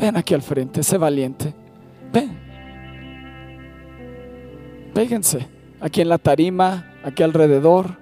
Ven 0.00 0.16
aquí 0.16 0.34
al 0.34 0.42
frente, 0.42 0.82
sé 0.82 0.98
valiente. 0.98 1.54
Ven. 2.12 2.38
Péguense. 4.94 5.46
Aquí 5.80 6.00
en 6.00 6.08
la 6.08 6.18
tarima, 6.18 6.94
aquí 7.04 7.22
alrededor, 7.22 7.98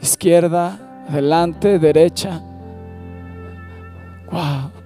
izquierda, 0.00 1.04
adelante, 1.08 1.78
derecha. 1.78 2.40
Wow. 4.30 4.79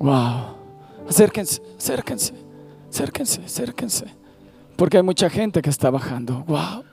Wow. 0.00 0.56
Acérquense, 1.06 1.60
acérquense, 1.76 2.32
acérquense, 2.88 3.42
acérquense. 3.44 4.06
Porque 4.76 4.96
hay 4.96 5.02
mucha 5.02 5.28
gente 5.28 5.60
que 5.60 5.68
está 5.68 5.90
bajando. 5.90 6.42
Wow. 6.46 6.84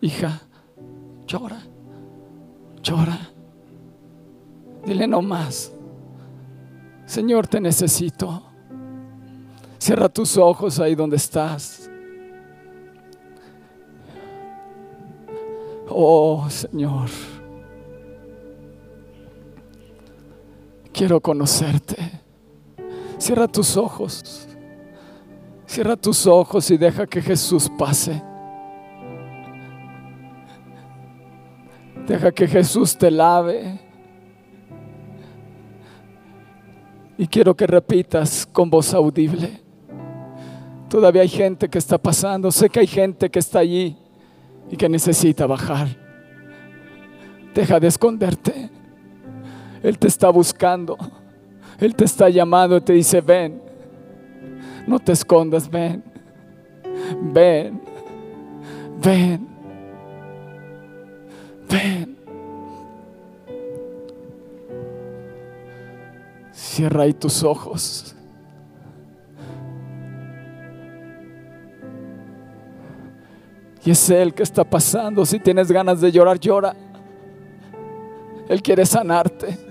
Hija, 0.00 0.40
llora, 1.26 1.60
llora. 2.82 3.30
Dile 4.84 5.06
no 5.06 5.22
más. 5.22 5.72
Señor, 7.06 7.46
te 7.46 7.60
necesito. 7.60 8.42
Cierra 9.78 10.08
tus 10.08 10.36
ojos 10.36 10.80
ahí 10.80 10.96
donde 10.96 11.16
estás. 11.16 11.88
Oh, 15.88 16.44
Señor. 16.50 17.08
Quiero 20.92 21.20
conocerte. 21.20 22.27
Cierra 23.18 23.48
tus 23.48 23.76
ojos. 23.76 24.48
Cierra 25.66 25.96
tus 25.96 26.26
ojos 26.26 26.70
y 26.70 26.78
deja 26.78 27.06
que 27.06 27.20
Jesús 27.20 27.70
pase. 27.76 28.22
Deja 32.06 32.32
que 32.32 32.48
Jesús 32.48 32.96
te 32.96 33.10
lave. 33.10 33.80
Y 37.18 37.26
quiero 37.26 37.54
que 37.54 37.66
repitas 37.66 38.46
con 38.46 38.70
voz 38.70 38.94
audible. 38.94 39.60
Todavía 40.88 41.22
hay 41.22 41.28
gente 41.28 41.68
que 41.68 41.78
está 41.78 41.98
pasando. 41.98 42.50
Sé 42.50 42.70
que 42.70 42.80
hay 42.80 42.86
gente 42.86 43.28
que 43.28 43.40
está 43.40 43.58
allí 43.58 43.98
y 44.70 44.76
que 44.76 44.88
necesita 44.88 45.46
bajar. 45.46 45.88
Deja 47.54 47.78
de 47.78 47.88
esconderte. 47.88 48.70
Él 49.82 49.98
te 49.98 50.06
está 50.06 50.30
buscando. 50.30 50.96
Él 51.78 51.94
te 51.94 52.04
está 52.04 52.28
llamando 52.28 52.80
te 52.80 52.92
dice, 52.92 53.20
ven. 53.20 53.62
No 54.86 54.98
te 54.98 55.12
escondas, 55.12 55.70
ven. 55.70 56.02
Ven. 57.20 57.80
Ven. 59.02 59.48
Ven. 61.68 62.18
Cierra 66.52 67.04
ahí 67.04 67.12
tus 67.12 67.42
ojos. 67.44 68.14
Y 73.84 73.92
es 73.92 74.10
Él 74.10 74.34
que 74.34 74.42
está 74.42 74.64
pasando. 74.64 75.24
Si 75.24 75.38
tienes 75.38 75.70
ganas 75.70 76.00
de 76.00 76.10
llorar, 76.10 76.38
llora. 76.38 76.74
Él 78.48 78.60
quiere 78.62 78.84
sanarte. 78.84 79.67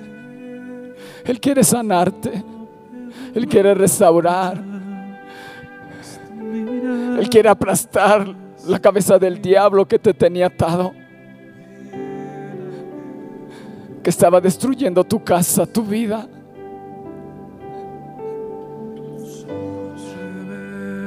Él 1.28 1.40
quiere 1.40 1.64
sanarte. 1.64 2.44
Él 3.36 3.48
quiere 3.48 3.74
restaurar. 3.74 4.64
Él 7.20 7.30
quiere 7.30 7.50
aplastar 7.50 8.28
la 8.68 8.80
cabeza 8.80 9.20
del 9.20 9.42
diablo 9.42 9.86
que 9.86 10.00
te 10.00 10.14
tenía 10.14 10.48
atado. 10.48 10.94
Que 14.02 14.10
estaba 14.10 14.40
destruyendo 14.40 15.04
tu 15.04 15.24
casa, 15.24 15.66
tu 15.66 15.84
vida. 15.84 16.28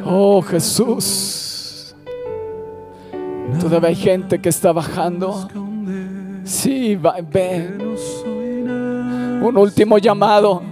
Oh 0.05 0.43
Jesús. 0.43 1.95
Todavía 3.61 3.89
hay 3.89 3.95
gente 3.95 4.41
que 4.41 4.49
está 4.49 4.73
bajando. 4.73 5.49
Sí, 6.45 6.97
va. 6.97 7.16
Un 9.41 9.57
último 9.57 9.97
llamado. 9.99 10.62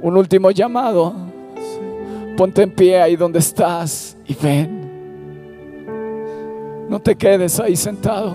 Un 0.00 0.16
último 0.16 0.50
llamado. 0.50 1.12
Ponte 2.36 2.62
en 2.62 2.70
pie 2.70 3.00
ahí 3.00 3.16
donde 3.16 3.40
estás 3.40 4.16
y 4.26 4.34
ven. 4.34 4.82
No 6.88 7.00
te 7.00 7.16
quedes 7.16 7.58
ahí 7.58 7.74
sentado. 7.74 8.34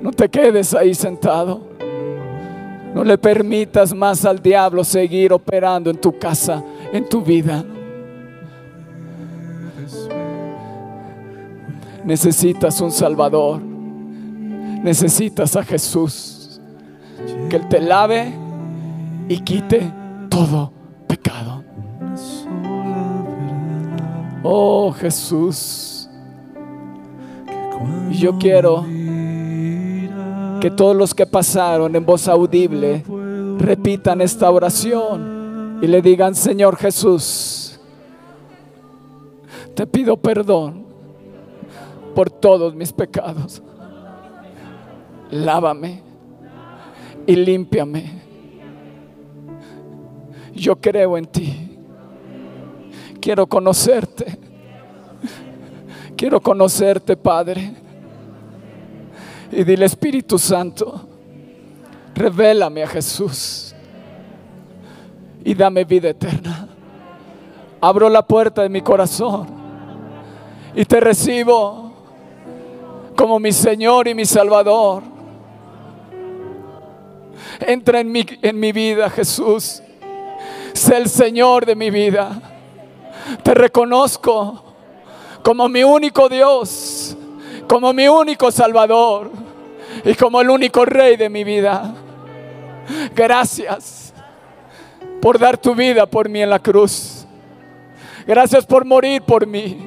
No 0.00 0.12
te 0.12 0.28
quedes 0.28 0.72
ahí 0.74 0.94
sentado. 0.94 1.60
No 2.94 3.04
le 3.04 3.18
permitas 3.18 3.92
más 3.94 4.24
al 4.24 4.40
diablo 4.40 4.84
seguir 4.84 5.32
operando 5.32 5.90
en 5.90 5.96
tu 5.96 6.18
casa, 6.18 6.62
en 6.92 7.08
tu 7.08 7.22
vida. 7.22 7.64
Necesitas 12.04 12.80
un 12.80 12.90
Salvador. 12.90 13.60
Necesitas 14.82 15.54
a 15.56 15.62
Jesús. 15.62 16.39
Que 17.48 17.56
Él 17.56 17.68
te 17.68 17.80
lave 17.80 18.32
y 19.28 19.40
quite 19.40 19.92
todo 20.28 20.72
pecado. 21.06 21.62
Oh 24.42 24.92
Jesús. 24.92 26.08
Yo 28.10 28.38
quiero 28.38 28.84
que 30.60 30.70
todos 30.70 30.94
los 30.94 31.14
que 31.14 31.26
pasaron 31.26 31.94
en 31.96 32.04
voz 32.04 32.28
audible 32.28 33.04
repitan 33.58 34.20
esta 34.20 34.50
oración 34.50 35.78
y 35.82 35.86
le 35.86 36.02
digan, 36.02 36.34
Señor 36.34 36.76
Jesús, 36.76 37.80
te 39.74 39.86
pido 39.86 40.16
perdón 40.16 40.84
por 42.14 42.30
todos 42.30 42.74
mis 42.74 42.92
pecados. 42.92 43.62
Lávame 45.30 46.09
y 47.26 47.36
límpiame. 47.36 48.20
Yo 50.54 50.76
creo 50.76 51.16
en 51.16 51.26
ti. 51.26 51.78
Quiero 53.20 53.46
conocerte. 53.46 54.38
Quiero 56.16 56.40
conocerte, 56.40 57.16
Padre. 57.16 57.74
Y 59.52 59.64
dile, 59.64 59.86
Espíritu 59.86 60.38
Santo, 60.38 61.08
revélame 62.14 62.82
a 62.82 62.86
Jesús 62.86 63.74
y 65.44 65.54
dame 65.54 65.84
vida 65.84 66.10
eterna. 66.10 66.68
Abro 67.80 68.08
la 68.08 68.26
puerta 68.26 68.62
de 68.62 68.68
mi 68.68 68.82
corazón 68.82 69.46
y 70.74 70.84
te 70.84 71.00
recibo 71.00 71.92
como 73.16 73.38
mi 73.38 73.52
Señor 73.52 74.06
y 74.08 74.14
mi 74.14 74.24
Salvador. 74.24 75.02
Entra 77.60 78.00
en 78.00 78.10
mi, 78.10 78.26
en 78.42 78.58
mi 78.58 78.72
vida, 78.72 79.10
Jesús. 79.10 79.82
Sé 80.72 80.96
el 80.96 81.08
Señor 81.08 81.66
de 81.66 81.74
mi 81.74 81.90
vida. 81.90 82.40
Te 83.42 83.54
reconozco 83.54 84.64
como 85.42 85.68
mi 85.68 85.82
único 85.84 86.28
Dios, 86.28 87.16
como 87.68 87.92
mi 87.92 88.08
único 88.08 88.50
Salvador 88.50 89.30
y 90.04 90.14
como 90.14 90.40
el 90.40 90.50
único 90.50 90.84
Rey 90.84 91.16
de 91.16 91.28
mi 91.28 91.44
vida. 91.44 91.94
Gracias 93.14 94.12
por 95.20 95.38
dar 95.38 95.58
tu 95.58 95.74
vida 95.74 96.06
por 96.06 96.28
mí 96.28 96.42
en 96.42 96.50
la 96.50 96.58
cruz. 96.58 97.26
Gracias 98.26 98.66
por 98.66 98.84
morir 98.84 99.22
por 99.22 99.46
mí. 99.46 99.86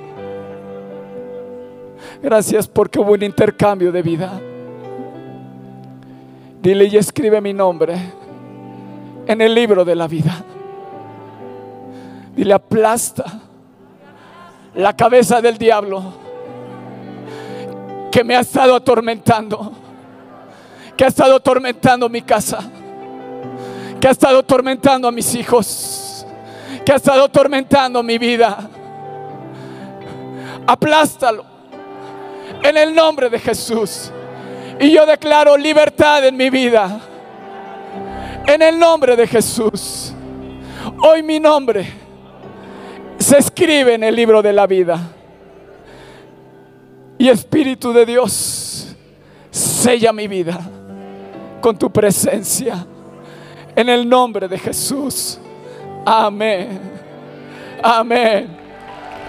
Gracias 2.22 2.68
porque 2.68 2.99
hubo 2.99 3.14
un 3.14 3.24
intercambio 3.24 3.91
de 3.91 4.01
vida. 4.01 4.41
Dile 6.64 6.86
y 6.86 6.95
escribe 6.95 7.41
mi 7.41 7.51
nombre 7.51 7.93
en 9.28 9.41
el 9.41 9.53
libro 9.53 9.84
de 9.84 9.95
la 9.97 10.07
vida. 10.07 10.45
Dile 12.34 12.53
aplasta 12.53 13.26
la 14.74 14.95
cabeza 14.95 15.41
del 15.41 15.57
diablo 15.57 16.01
que 18.09 18.24
me 18.24 18.38
ha 18.38 18.39
estado 18.39 18.78
atormentando, 18.78 19.74
que 20.95 21.03
ha 21.03 21.09
estado 21.09 21.36
atormentando 21.36 22.07
mi 22.07 22.22
casa, 22.22 22.59
que 23.99 24.07
ha 24.07 24.11
estado 24.11 24.39
atormentando 24.39 25.09
a 25.09 25.11
mis 25.11 25.36
hijos, 25.36 26.26
que 26.86 26.93
ha 26.93 26.95
estado 26.95 27.26
atormentando 27.26 28.01
mi 28.01 28.18
vida. 28.18 28.70
Aplástalo 30.66 31.43
en 32.64 32.78
el 32.78 32.95
nombre 32.95 33.30
de 33.30 33.38
Jesús. 33.38 34.14
Y 34.80 34.91
yo 34.91 35.05
declaro 35.05 35.57
libertad 35.57 36.26
en 36.26 36.36
mi 36.36 36.49
vida. 36.49 36.99
En 38.45 38.61
el 38.61 38.78
nombre 38.78 39.15
de 39.15 39.28
Jesús. 39.28 40.13
Hoy 41.01 41.24
mi 41.24 41.39
nombre 41.39 41.86
se 43.17 43.38
escribe 43.38 43.93
en 43.93 44.03
el 44.03 44.15
libro 44.15 44.41
de 44.41 44.53
la 44.53 44.67
vida. 44.67 44.99
Y 47.17 47.30
Espíritu 47.30 47.93
de 47.93 48.05
Dios, 48.05 48.95
Sella 49.49 50.11
mi 50.11 50.28
vida 50.28 50.59
con 51.61 51.78
tu 51.78 51.89
presencia. 51.89 52.86
En 53.76 53.88
el 53.88 54.07
nombre 54.07 54.47
de 54.47 54.59
Jesús. 54.59 55.39
Amén. 56.05 56.80
Amén. 57.82 58.57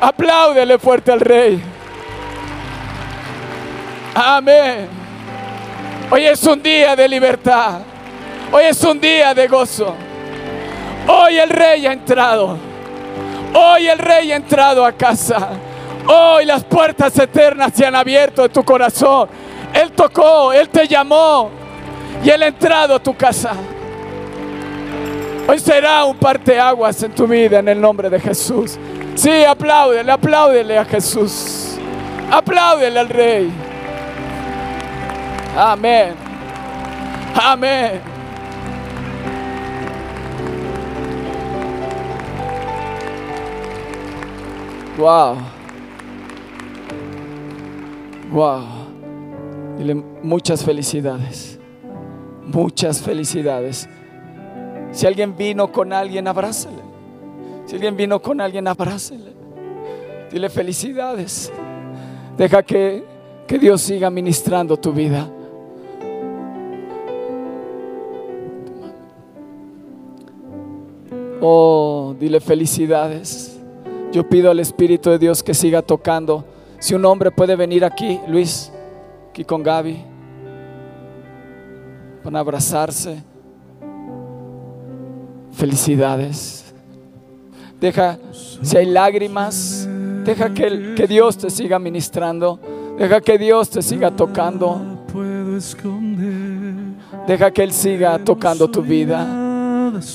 Apláudele 0.01 0.79
fuerte 0.79 1.13
al 1.13 1.21
Rey. 1.21 1.63
Amén. 4.15 5.04
Hoy 6.15 6.27
es 6.27 6.45
un 6.45 6.63
día 6.63 6.95
de 6.95 7.09
libertad. 7.09 7.81
Hoy 8.53 8.63
es 8.67 8.85
un 8.85 9.01
día 9.01 9.35
de 9.35 9.49
gozo. 9.49 9.97
Hoy 11.09 11.39
el 11.39 11.51
Rey 11.51 11.85
ha 11.89 11.93
entrado. 11.93 12.57
Hoy 13.53 13.89
el 13.89 13.99
Rey 13.99 14.31
ha 14.31 14.37
entrado 14.37 14.87
a 14.87 14.93
casa. 14.93 15.49
Hoy 16.07 16.45
las 16.45 16.63
puertas 16.63 17.19
eternas 17.19 17.73
se 17.75 17.85
han 17.85 17.97
abierto 17.97 18.45
en 18.45 18.53
tu 18.53 18.63
corazón. 18.63 19.29
Él 19.73 19.91
tocó, 19.91 20.53
Él 20.53 20.69
te 20.69 20.87
llamó 20.87 21.51
y 22.23 22.31
Él 22.31 22.45
ha 22.45 22.47
entrado 22.47 22.95
a 22.95 23.03
tu 23.03 23.17
casa. 23.17 23.51
Hoy 25.49 25.59
será 25.59 26.05
un 26.05 26.17
parteaguas 26.17 27.03
en 27.03 27.13
tu 27.13 27.27
vida 27.27 27.59
en 27.59 27.67
el 27.67 27.81
nombre 27.81 28.09
de 28.09 28.21
Jesús. 28.21 28.79
Sí, 29.17 29.43
apláudele, 29.43 30.13
apláudele 30.13 30.79
a 30.79 30.85
Jesús. 30.85 31.77
Apláudele 32.31 33.01
al 33.01 33.09
Rey. 33.09 33.74
Amén. 35.57 36.15
Amén. 37.35 38.01
Wow. 44.99 45.37
Wow. 48.33 48.63
Dile 49.79 49.95
muchas 49.95 50.65
felicidades. 50.65 51.59
Muchas 52.47 53.01
felicidades. 53.01 53.89
Si 54.91 55.07
alguien 55.07 55.37
vino 55.37 55.71
con 55.71 55.93
alguien, 55.93 56.27
abrázale. 56.27 56.83
Si 57.67 57.77
alguien 57.77 57.97
vino 57.97 58.21
con 58.21 58.41
alguien, 58.41 58.67
abrázale. 58.67 59.33
Dile 60.33 60.49
felicidades. 60.51 61.53
Deja 62.37 62.63
que, 62.65 63.05
que 63.47 63.59
Dios 63.59 63.83
siga 63.83 64.11
ministrando 64.11 64.77
tu 64.77 64.93
vida. 64.93 65.29
Oh, 71.47 72.17
dile 72.19 72.41
felicidades. 72.41 73.61
Yo 74.13 74.27
pido 74.27 74.51
al 74.51 74.61
Espíritu 74.61 75.11
de 75.11 75.19
Dios 75.19 75.43
que 75.43 75.53
siga 75.53 75.83
tocando. 75.83 76.43
Si 76.79 76.95
un 76.95 77.05
hombre 77.05 77.31
puede 77.31 77.55
venir 77.55 77.85
aquí, 77.85 78.19
Luis, 78.27 78.73
aquí 79.29 79.45
con 79.45 79.63
Gaby, 79.63 80.03
van 82.25 82.37
a 82.37 82.39
abrazarse. 82.39 83.23
Felicidades. 85.53 86.75
Deja, 87.79 88.19
si 88.63 88.79
hay 88.79 88.87
lágrimas, 88.87 89.87
deja 90.25 90.55
que, 90.55 90.95
que 90.97 91.07
Dios 91.07 91.37
te 91.37 91.51
siga 91.51 91.79
ministrando. 91.79 92.59
Deja 92.97 93.21
que 93.21 93.37
Dios 93.37 93.69
te 93.69 93.83
siga 93.83 94.11
tocando. 94.13 94.81
Deja 97.27 97.51
que 97.51 97.63
Él 97.63 97.73
siga 97.73 98.19
tocando 98.21 98.71
tu 98.71 98.81
vida. 98.81 99.44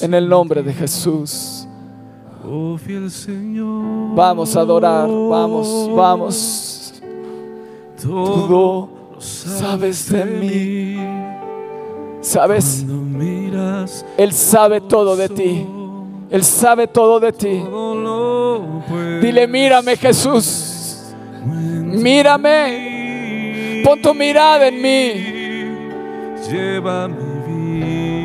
En 0.02 0.14
el 0.14 0.28
nombre 0.28 0.62
de 0.64 0.74
Jesús. 0.74 1.68
Oh 2.46 2.78
fiel 2.78 3.12
Señor. 3.12 4.16
Vamos 4.16 4.56
a 4.56 4.62
adorar. 4.62 5.08
Vamos, 5.08 5.90
vamos. 5.96 6.94
Todo 8.02 8.90
lo 9.14 9.22
sabes 9.22 10.10
de 10.10 10.26
mí. 10.26 10.98
¿Sabes? 12.22 12.86
Él 14.18 14.34
sabe 14.34 14.82
todo 14.82 15.16
de 15.16 15.30
ti. 15.30 15.66
Él 16.30 16.44
sabe 16.44 16.88
todo 16.88 17.20
de 17.20 17.32
ti. 17.34 17.64
Dile, 19.22 19.48
mírame 19.48 19.96
Jesús. 19.98 21.14
Mírame. 21.84 23.82
Pon 23.84 24.02
tu 24.02 24.14
mirada 24.14 24.68
en 24.68 24.82
mí. 24.82 25.14
Lleva 26.50 27.08
mi 27.08 27.16
vida 27.48 28.19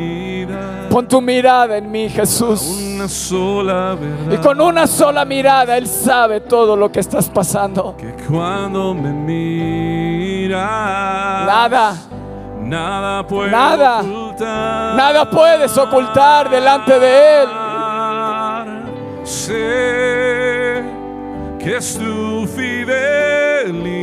Pon 0.95 1.05
tu 1.09 1.19
mirada 1.19 1.75
en 1.75 1.91
mí, 1.91 2.07
Jesús. 2.09 2.61
una 2.95 3.09
sola 3.09 3.97
verdad. 3.99 4.31
Y 4.31 4.37
con 4.37 4.61
una 4.61 4.87
sola 4.87 5.25
mirada 5.25 5.75
Él 5.75 5.87
sabe 5.87 6.39
todo 6.39 6.77
lo 6.77 6.89
que 6.89 7.01
estás 7.01 7.27
pasando. 7.29 7.97
que 7.97 8.13
cuando 8.29 8.93
me 8.93 9.11
miras 9.11 10.61
Nada, 11.47 11.95
nada 12.61 13.27
puedo 13.27 13.51
Nada. 13.51 13.99
ocultar. 13.99 14.95
nada 14.95 15.29
puedes 15.29 15.77
ocultar 15.77 16.49
delante 16.49 16.97
de 16.97 17.41
Él. 17.43 17.49
Sé 19.25 20.81
que 21.59 21.75
es 21.75 21.97
tu 21.99 22.47
fidelidad 23.67 23.97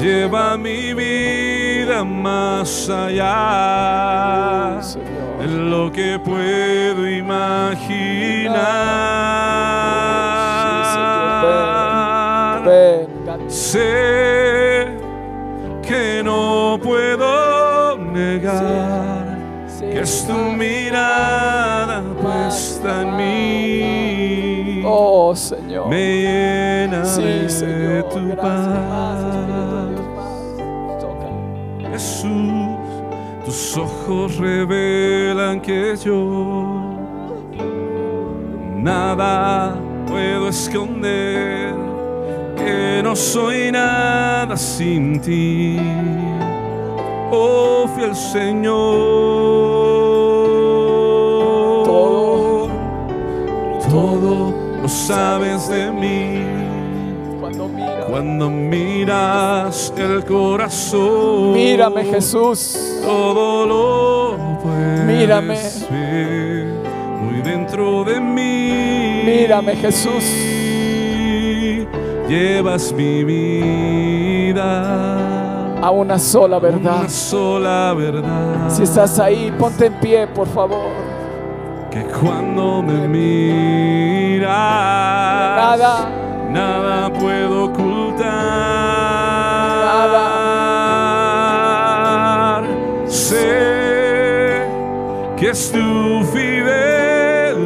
lleva 0.00 0.56
mi 0.56 0.94
vida 0.94 2.04
más 2.04 2.88
allá 2.88 4.80
de 5.40 5.46
lo 5.46 5.90
que 5.92 6.18
puedo 6.18 7.08
imaginar. 11.68 12.62
Ven, 12.64 13.08
ven. 13.26 13.50
Sé 13.50 14.88
que 15.82 16.22
no 16.24 16.78
puedo 16.82 17.96
negar 17.98 19.38
Sí. 19.66 19.84
que 19.92 20.00
es 20.00 20.26
tu 20.26 20.34
mirada 20.52 22.02
puesta 22.20 23.02
en 23.02 23.16
mí. 23.16 24.82
Oh, 24.84 25.34
Señor. 25.36 25.88
Me 25.88 26.22
llena 26.22 27.04
Sí, 27.04 27.22
de 27.22 27.48
Señor. 27.48 28.08
tu 28.08 28.28
Gracias, 28.28 28.44
más, 28.44 29.22
Jesús, 31.98 32.30
tus 33.44 33.76
ojos 33.76 34.36
revelan 34.36 35.60
que 35.60 35.96
yo 35.96 36.94
nada 38.76 39.76
puedo 40.06 40.48
esconder, 40.48 41.74
que 42.56 43.00
no 43.02 43.16
soy 43.16 43.72
nada 43.72 44.56
sin 44.56 45.20
ti. 45.20 45.76
Oh 47.32 47.88
fiel 47.96 48.14
Señor, 48.14 48.76
Todo. 51.84 52.68
todo 53.90 54.54
lo 54.82 54.88
sabes 54.88 55.68
de 55.68 55.90
mí. 55.90 56.27
Cuando 58.08 58.48
mira. 58.50 58.68
Cuando 59.08 59.68
miras 59.68 59.92
el 59.96 60.24
corazón, 60.24 61.52
Mírame, 61.52 62.04
Jesús. 62.04 62.78
todo 63.02 63.66
lo 63.66 64.36
puedes 64.62 65.04
Mírame. 65.04 65.58
ver 65.90 66.66
muy 67.22 67.40
dentro 67.42 68.04
de 68.04 68.20
mí. 68.20 69.22
Mírame, 69.24 69.76
Jesús. 69.76 70.24
Llevas 72.28 72.92
mi 72.92 73.24
vida 73.24 74.60
A 75.82 75.90
una 75.90 76.18
sola 76.18 76.58
verdad. 76.58 76.98
una 77.00 77.08
sola 77.08 77.94
verdad. 77.96 78.68
Si 78.68 78.82
estás 78.82 79.18
ahí, 79.18 79.50
ponte 79.58 79.86
en 79.86 79.94
pie, 79.94 80.26
por 80.26 80.46
favor. 80.48 80.90
que 81.90 82.02
cuando 82.04 82.82
me 82.82 83.08
miras, 83.08 84.48
Nada, 84.50 86.10
nada 86.50 87.10
puedo 87.12 87.64
ocultar. 87.64 87.97
Sé 93.06 94.62
que 95.36 95.50
es 95.50 95.72
tu 95.72 96.24
fidelidad 96.32 97.58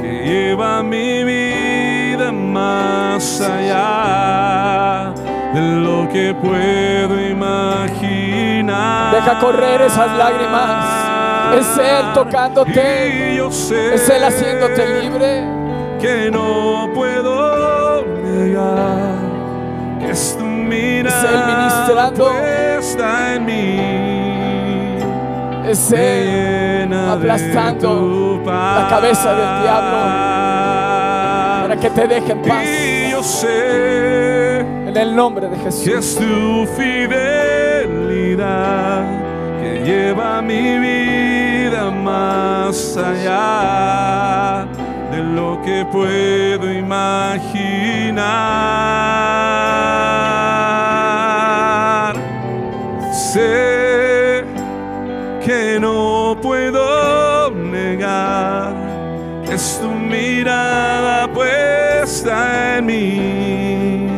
que 0.00 0.12
lleva 0.24 0.82
mi 0.82 1.24
vida 1.24 2.32
más 2.32 3.40
allá 3.40 5.12
de 5.54 5.60
lo 5.60 6.08
que 6.08 6.34
puedo 6.34 7.20
imaginar. 7.30 9.14
deja 9.14 9.38
correr 9.38 9.82
esas 9.82 10.16
lágrimas. 10.18 11.04
Es 11.58 11.78
Él 11.78 12.12
tocándote. 12.12 13.32
Y 13.32 13.36
yo 13.36 13.50
sé 13.50 13.94
Es 13.94 14.08
Él 14.10 14.24
haciéndote 14.24 15.00
libre. 15.00 15.44
que 16.00 16.30
no 16.30 16.90
puedo 16.94 18.04
negar 18.04 19.05
es 20.16 20.36
tu 20.38 20.44
mirada 20.44 21.30
Él 21.30 21.40
ministrando. 21.54 22.24
puesta 22.30 23.34
en 23.34 23.44
mí 23.44 23.76
Es 25.70 25.92
Él 25.92 26.92
aplastando 26.92 28.42
la 28.46 28.86
cabeza 28.88 29.28
del 29.34 29.62
diablo 29.62 29.98
para 31.62 31.76
que 31.80 31.90
te 31.90 32.06
deje 32.06 32.32
en 32.32 32.42
paz. 32.42 32.64
y 32.64 33.10
yo 33.10 33.22
sé 33.22 34.60
En 34.60 34.96
el 34.96 35.14
nombre 35.14 35.48
de 35.48 35.56
que 35.56 35.64
Jesús. 35.64 35.86
es 35.88 36.16
tu 36.16 36.66
fidelidad 37.76 39.02
que 39.60 39.82
lleva 39.84 40.40
mi 40.40 40.78
vida 40.78 41.90
más 41.90 42.96
allá 42.96 44.66
de 45.16 45.22
lo 45.22 45.60
que 45.62 45.84
puedo 45.90 46.70
imaginar. 46.72 48.26
Sé 53.12 54.44
que 55.44 55.78
no 55.80 56.36
puedo 56.42 57.50
negar 57.50 58.74
es 59.50 59.78
tu 59.80 59.88
mirada 59.88 61.32
puesta 61.32 62.78
en 62.78 62.86
mí 62.86 64.08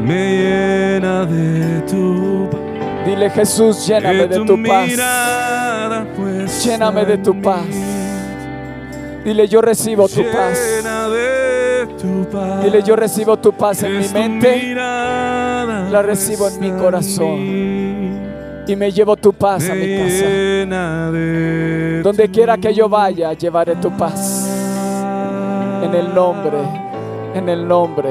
me 0.00 0.36
llena 0.42 1.24
de 1.24 1.80
tu 1.82 2.48
paz. 2.50 2.60
Dile 3.06 3.30
Jesús, 3.30 3.86
lléname 3.86 4.26
de 4.26 4.44
tu 4.44 4.62
paz. 4.62 4.88
mirada 4.88 6.04
puesta 6.16 6.70
Lléname 6.70 7.04
de 7.04 7.18
tu 7.18 7.40
paz. 7.40 7.83
Dile 9.24 9.48
yo 9.48 9.60
recibo 9.60 10.08
tu 10.08 10.22
paz. 10.32 10.58
Dile 12.62 12.82
yo 12.82 12.96
recibo 12.96 13.36
tu 13.38 13.52
paz 13.52 13.82
en 13.82 13.98
mi 13.98 14.08
mente 14.08 14.74
la 14.74 16.02
recibo 16.02 16.48
en 16.48 16.60
mi 16.60 16.70
corazón. 16.72 17.38
y 18.66 18.76
me 18.76 18.90
llevo 18.90 19.16
tu 19.16 19.32
paz 19.32 19.68
a 19.70 19.74
mi 19.74 19.96
casa. 19.98 20.26
Donde 22.02 22.28
quiera 22.32 22.56
que 22.58 22.74
yo 22.74 22.88
vaya, 22.88 23.32
llevaré 23.34 23.76
tu 23.76 23.90
paz. 23.96 24.48
En 25.82 25.94
el 25.94 26.14
nombre, 26.14 26.58
en 27.34 27.48
el 27.48 27.66
nombre 27.68 28.10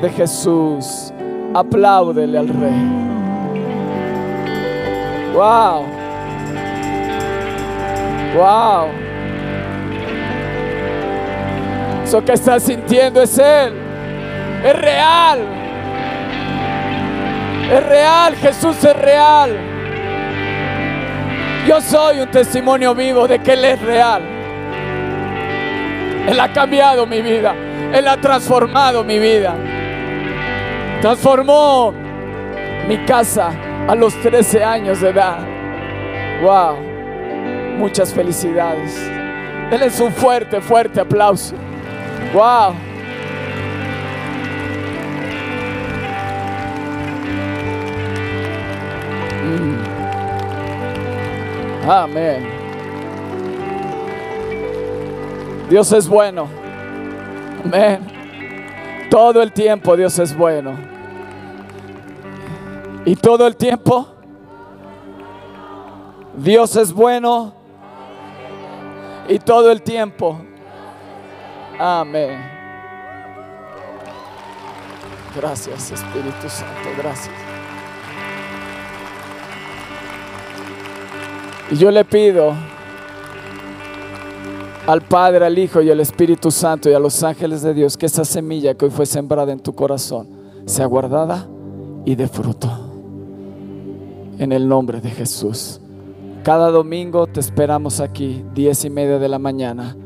de 0.00 0.08
Jesús. 0.10 1.12
Apláudele 1.52 2.38
al 2.38 2.48
Rey. 2.48 3.10
Wow. 5.34 5.84
Wow. 8.36 9.09
Eso 12.10 12.24
que 12.24 12.32
estás 12.32 12.64
sintiendo 12.64 13.22
es 13.22 13.38
Él. 13.38 13.72
Es 14.64 14.76
real. 14.76 15.38
Es 17.72 17.86
real. 17.86 18.34
Jesús 18.34 18.82
es 18.82 18.96
real. 18.96 19.56
Yo 21.68 21.80
soy 21.80 22.18
un 22.18 22.28
testimonio 22.32 22.96
vivo 22.96 23.28
de 23.28 23.38
que 23.38 23.52
Él 23.52 23.64
es 23.64 23.80
real. 23.80 24.22
Él 26.26 26.40
ha 26.40 26.52
cambiado 26.52 27.06
mi 27.06 27.22
vida. 27.22 27.54
Él 27.92 28.08
ha 28.08 28.16
transformado 28.16 29.04
mi 29.04 29.20
vida. 29.20 29.54
Transformó 31.00 31.94
mi 32.88 32.98
casa 33.04 33.52
a 33.86 33.94
los 33.94 34.20
13 34.20 34.64
años 34.64 35.00
de 35.00 35.10
edad. 35.10 35.38
Wow. 36.42 36.76
Muchas 37.78 38.12
felicidades. 38.12 39.00
Él 39.70 39.80
es 39.84 40.00
un 40.00 40.10
fuerte, 40.10 40.60
fuerte 40.60 40.98
aplauso. 40.98 41.54
Wow. 42.32 42.74
Mm. 49.44 49.80
Amén. 51.90 52.46
Dios 55.68 55.92
es 55.92 56.08
bueno. 56.08 56.46
Amén. 57.64 57.98
Todo 59.10 59.42
el 59.42 59.52
tiempo 59.52 59.96
Dios 59.96 60.16
es 60.20 60.36
bueno. 60.36 60.78
Y 63.04 63.16
todo 63.16 63.44
el 63.48 63.56
tiempo 63.56 64.06
Dios 66.36 66.76
es 66.76 66.92
bueno. 66.92 67.54
Y 69.28 69.40
todo 69.40 69.72
el 69.72 69.82
tiempo. 69.82 70.40
Amén. 71.82 72.38
Gracias 75.34 75.92
Espíritu 75.92 76.48
Santo. 76.48 76.90
Gracias. 76.98 77.34
Y 81.70 81.76
yo 81.76 81.90
le 81.90 82.04
pido 82.04 82.52
al 84.86 85.00
Padre, 85.00 85.46
al 85.46 85.58
Hijo 85.58 85.80
y 85.80 85.90
al 85.90 86.00
Espíritu 86.00 86.50
Santo 86.50 86.90
y 86.90 86.92
a 86.92 86.98
los 86.98 87.22
ángeles 87.22 87.62
de 87.62 87.72
Dios 87.72 87.96
que 87.96 88.04
esa 88.04 88.26
semilla 88.26 88.74
que 88.74 88.84
hoy 88.84 88.90
fue 88.90 89.06
sembrada 89.06 89.50
en 89.50 89.60
tu 89.60 89.74
corazón 89.74 90.28
sea 90.66 90.84
guardada 90.84 91.46
y 92.04 92.14
dé 92.14 92.28
fruto. 92.28 92.68
En 94.38 94.52
el 94.52 94.68
nombre 94.68 95.00
de 95.00 95.10
Jesús. 95.10 95.80
Cada 96.42 96.70
domingo 96.70 97.26
te 97.26 97.40
esperamos 97.40 98.00
aquí, 98.00 98.44
diez 98.54 98.84
y 98.84 98.90
media 98.90 99.18
de 99.18 99.28
la 99.28 99.38
mañana, 99.38 99.96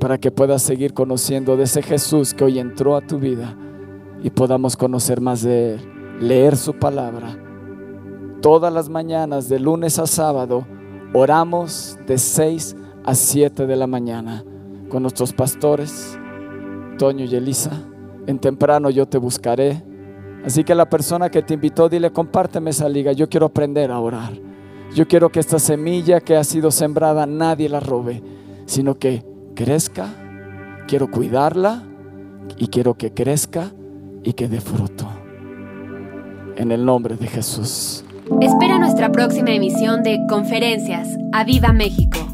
para 0.00 0.18
que 0.18 0.32
puedas 0.32 0.62
seguir 0.62 0.94
conociendo 0.94 1.56
de 1.56 1.64
ese 1.64 1.82
Jesús 1.82 2.32
que 2.34 2.42
hoy 2.42 2.58
entró 2.58 2.96
a 2.96 3.02
tu 3.02 3.18
vida 3.18 3.54
y 4.22 4.30
podamos 4.30 4.76
conocer 4.76 5.20
más 5.20 5.42
de 5.42 5.74
Él, 5.74 5.80
leer 6.20 6.56
su 6.56 6.72
palabra. 6.72 7.38
Todas 8.40 8.72
las 8.72 8.88
mañanas, 8.88 9.50
de 9.50 9.60
lunes 9.60 9.98
a 9.98 10.06
sábado, 10.06 10.66
oramos 11.12 11.98
de 12.06 12.16
6 12.16 12.76
a 13.04 13.14
7 13.14 13.66
de 13.66 13.76
la 13.76 13.86
mañana 13.86 14.42
con 14.88 15.02
nuestros 15.02 15.34
pastores, 15.34 16.18
Toño 16.98 17.26
y 17.26 17.34
Elisa. 17.34 17.70
En 18.26 18.38
temprano 18.38 18.88
yo 18.88 19.06
te 19.06 19.18
buscaré. 19.18 19.84
Así 20.44 20.64
que 20.64 20.74
la 20.74 20.88
persona 20.88 21.30
que 21.30 21.42
te 21.42 21.54
invitó, 21.54 21.90
dile, 21.90 22.10
compárteme 22.10 22.70
esa 22.70 22.88
liga. 22.88 23.12
Yo 23.12 23.28
quiero 23.28 23.46
aprender 23.46 23.90
a 23.90 24.00
orar. 24.00 24.32
Yo 24.94 25.06
quiero 25.06 25.28
que 25.30 25.40
esta 25.40 25.58
semilla 25.58 26.20
que 26.20 26.36
ha 26.36 26.44
sido 26.44 26.70
sembrada 26.70 27.26
nadie 27.26 27.68
la 27.68 27.80
robe, 27.80 28.22
sino 28.64 28.98
que 28.98 29.29
crezca. 29.64 30.08
Quiero 30.88 31.10
cuidarla 31.10 31.82
y 32.56 32.68
quiero 32.68 32.94
que 32.94 33.12
crezca 33.12 33.70
y 34.22 34.32
que 34.32 34.48
dé 34.48 34.58
fruto. 34.58 35.06
En 36.56 36.72
el 36.72 36.86
nombre 36.86 37.16
de 37.16 37.26
Jesús. 37.26 38.02
Espera 38.40 38.78
nuestra 38.78 39.12
próxima 39.12 39.50
emisión 39.50 40.02
de 40.02 40.18
Conferencias. 40.30 41.08
¡A 41.32 41.44
Viva 41.44 41.74
México! 41.74 42.29